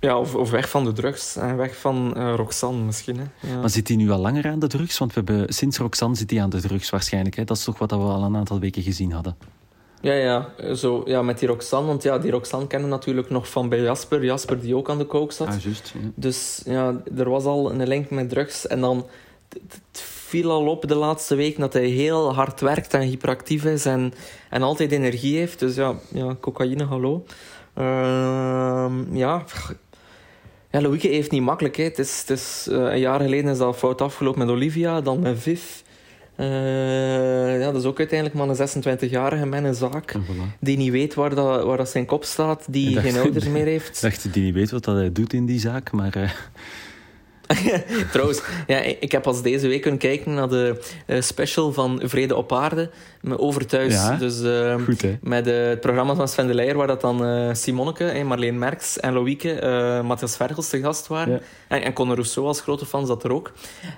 Ja, 0.00 0.18
of, 0.18 0.34
of 0.34 0.50
weg 0.50 0.68
van 0.68 0.84
de 0.84 0.92
drugs. 0.92 1.36
En 1.36 1.56
weg 1.56 1.76
van 1.76 2.16
eh, 2.16 2.34
Roxanne 2.36 2.82
misschien. 2.82 3.16
Hè. 3.18 3.48
Ja. 3.48 3.60
Maar 3.60 3.70
zit 3.70 3.88
hij 3.88 3.96
nu 3.96 4.10
al 4.10 4.18
langer 4.18 4.48
aan 4.48 4.58
de 4.58 4.66
drugs? 4.66 4.98
Want 4.98 5.14
we 5.14 5.22
hebben, 5.24 5.54
sinds 5.54 5.78
Roxanne 5.78 6.16
zit 6.16 6.30
hij 6.30 6.42
aan 6.42 6.50
de 6.50 6.60
drugs 6.60 6.90
waarschijnlijk. 6.90 7.36
Hè? 7.36 7.44
Dat 7.44 7.56
is 7.56 7.64
toch 7.64 7.78
wat 7.78 7.90
we 7.90 7.96
al 7.96 8.22
een 8.22 8.36
aantal 8.36 8.60
weken 8.60 8.82
gezien 8.82 9.12
hadden. 9.12 9.36
Ja, 10.00 10.12
ja, 10.12 10.74
zo, 10.74 11.02
ja, 11.06 11.22
met 11.22 11.38
die 11.38 11.48
Roxanne. 11.48 11.86
Want 11.86 12.02
ja, 12.02 12.18
die 12.18 12.30
Roxanne 12.30 12.66
kennen 12.66 12.88
we 12.88 12.94
natuurlijk 12.94 13.30
nog 13.30 13.50
van 13.50 13.68
bij 13.68 13.80
Jasper. 13.80 14.24
Jasper 14.24 14.60
die 14.60 14.76
ook 14.76 14.90
aan 14.90 14.98
de 14.98 15.06
kook 15.06 15.32
zat. 15.32 15.48
Ah, 15.48 15.60
juist. 15.60 15.92
ja. 15.94 16.10
Dus 16.14 16.62
ja, 16.64 17.00
er 17.16 17.30
was 17.30 17.44
al 17.44 17.72
een 17.72 17.86
link 17.86 18.10
met 18.10 18.28
drugs. 18.28 18.66
En 18.66 18.80
dan 18.80 19.06
het 19.48 20.00
viel 20.28 20.50
al 20.50 20.66
op 20.66 20.88
de 20.88 20.94
laatste 20.94 21.34
week 21.34 21.58
dat 21.58 21.72
hij 21.72 21.86
heel 21.86 22.34
hard 22.34 22.60
werkt 22.60 22.94
en 22.94 23.00
hyperactief 23.00 23.64
is 23.64 23.86
en, 23.86 24.12
en 24.50 24.62
altijd 24.62 24.92
energie 24.92 25.36
heeft. 25.36 25.58
Dus 25.58 25.74
ja, 25.74 25.94
ja 26.12 26.36
cocaïne, 26.40 26.84
hallo. 26.84 27.24
Ehm, 27.74 29.16
ja, 29.16 29.44
ja, 30.70 30.80
Louieke 30.80 31.08
heeft 31.08 31.30
niet 31.30 31.42
makkelijk. 31.42 31.76
Hè. 31.76 31.84
Het 31.84 31.98
is, 31.98 32.20
het 32.20 32.30
is, 32.30 32.66
eh, 32.70 32.78
een 32.78 32.98
jaar 32.98 33.20
geleden 33.20 33.50
is 33.50 33.58
dat 33.58 33.76
fout 33.76 34.00
afgelopen 34.00 34.38
met 34.38 34.48
Olivia, 34.48 35.00
dan 35.00 35.20
met 35.20 35.38
Viv. 35.38 35.62
Uh, 36.36 37.60
ja, 37.60 37.72
dat 37.72 37.82
is 37.82 37.84
ook 37.84 37.98
uiteindelijk 37.98 38.38
maar 38.38 38.48
een 38.48 39.08
26-jarige 39.08 39.46
met 39.46 39.64
een 39.64 39.74
zaak. 39.74 40.14
Die 40.60 40.76
niet 40.76 40.90
weet 40.90 41.14
waar, 41.14 41.34
dat, 41.34 41.64
waar 41.64 41.76
dat 41.76 41.88
zijn 41.88 42.06
kop 42.06 42.24
staat. 42.24 42.64
Die 42.68 43.00
geen 43.00 43.16
ouders 43.16 43.48
meer 43.48 43.64
heeft. 43.64 44.00
Dacht 44.02 44.32
die 44.32 44.42
niet 44.42 44.54
weet 44.54 44.70
wat 44.70 44.84
dat 44.84 44.96
hij 44.96 45.12
doet 45.12 45.32
in 45.32 45.46
die 45.46 45.60
zaak. 45.60 45.92
Maar... 45.92 46.50
Trouwens, 48.12 48.42
ja, 48.66 48.78
ik 48.78 49.12
heb 49.12 49.26
als 49.26 49.42
deze 49.42 49.68
week 49.68 49.82
kunnen 49.82 50.00
kijken 50.00 50.34
naar 50.34 50.48
de 50.48 50.80
uh, 51.06 51.20
special 51.20 51.72
van 51.72 52.00
Vrede 52.04 52.36
op 52.36 52.52
Aarde 52.52 52.90
over 53.26 53.66
thuis. 53.66 53.94
Ja, 53.94 54.16
dus 54.16 54.42
uh, 54.42 54.74
goed, 54.84 55.02
hè? 55.02 55.18
met 55.22 55.46
het 55.46 55.80
programma 55.80 56.14
van 56.14 56.28
Sven 56.28 56.46
de 56.46 56.54
Leijer, 56.54 56.76
waar 56.76 56.86
dat 56.86 57.00
dan 57.00 57.24
uh, 57.24 57.54
Simoneke, 57.54 58.22
Marleen 58.26 58.58
Merks 58.58 59.00
en 59.00 59.12
Loïke, 59.12 60.02
Matthias 60.04 60.36
Vergels 60.36 60.68
te 60.68 60.80
gast 60.80 61.06
waren. 61.06 61.32
Ja. 61.32 61.40
En, 61.68 61.82
en 61.82 61.92
Conor 61.92 62.14
Rousseau 62.14 62.46
als 62.46 62.60
grote 62.60 62.86
fan 62.86 63.06
zat 63.06 63.24
er 63.24 63.32
ook. 63.32 63.52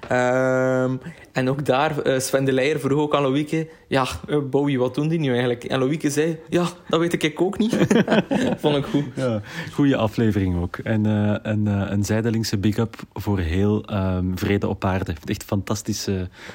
Ehm, 0.08 0.96
en 1.32 1.50
ook 1.50 1.64
daar, 1.64 1.94
Sven 2.20 2.44
de 2.44 2.52
Leijer 2.52 2.80
vroeg 2.80 3.00
ook 3.00 3.14
aan 3.14 3.22
Loïke, 3.22 3.68
ja, 3.88 4.06
Bowie, 4.50 4.78
wat 4.78 4.94
doen 4.94 5.08
die 5.08 5.18
nu 5.18 5.28
eigenlijk? 5.28 5.64
En 5.64 5.78
Loïke 5.78 6.10
zei, 6.10 6.38
ja, 6.48 6.66
dat 6.88 7.00
weet 7.00 7.22
ik 7.22 7.40
ook 7.40 7.58
niet. 7.58 7.76
Vond 8.60 8.76
ik 8.76 8.84
goed. 8.84 9.04
Ja, 9.14 9.40
goeie 9.72 9.96
aflevering 9.96 10.62
ook. 10.62 10.76
En, 10.76 11.06
en 11.42 11.66
een 11.66 12.04
zijdelingse 12.04 12.58
big-up 12.58 12.96
voor 13.12 13.38
heel 13.38 13.84
um, 13.92 14.38
Vrede 14.38 14.68
op 14.68 14.84
Aarde. 14.84 15.14
Echt 15.24 15.44
fantastisch, 15.44 16.08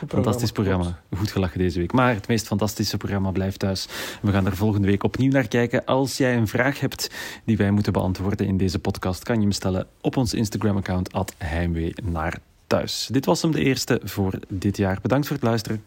fantastisch 0.08 0.52
programma. 0.52 1.00
Goed 1.18 1.32
gelachen 1.32 1.60
deze 1.60 1.80
week. 1.80 1.92
Maar 1.92 2.14
het 2.14 2.28
meest 2.28 2.48
fantastische 2.48 2.56
programma 2.98 3.32
blijft 3.32 3.60
thuis. 3.60 3.88
We 4.22 4.32
gaan 4.32 4.46
er 4.46 4.56
volgende 4.56 4.88
week 4.88 5.04
opnieuw 5.04 5.32
naar 5.32 5.48
kijken. 5.48 5.86
Als 5.86 6.18
jij 6.18 6.38
een 6.38 6.48
vraag 6.48 6.80
hebt 6.80 7.10
die 7.44 7.58
wij 7.58 7.72
moeten 7.72 7.94
beantwoorden 7.94 8.48
in 8.48 8.58
deze 8.58 8.80
podcast, 8.80 9.24
kan 9.24 9.36
je 9.36 9.42
hem 9.42 9.52
stellen 9.52 9.88
op 10.02 10.18
ons 10.18 10.34
Instagram-account 10.34 11.14
Heimwee 11.38 11.94
naar 12.04 12.40
thuis. 12.68 13.08
Dit 13.12 13.26
was 13.26 13.42
hem 13.42 13.52
de 13.52 13.64
eerste 13.64 14.02
voor 14.04 14.40
dit 14.48 14.78
jaar. 14.78 15.00
Bedankt 15.02 15.28
voor 15.28 15.36
het 15.36 15.46
luisteren. 15.46 15.84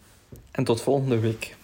En 0.50 0.64
tot 0.64 0.80
volgende 0.80 1.18
week. 1.18 1.56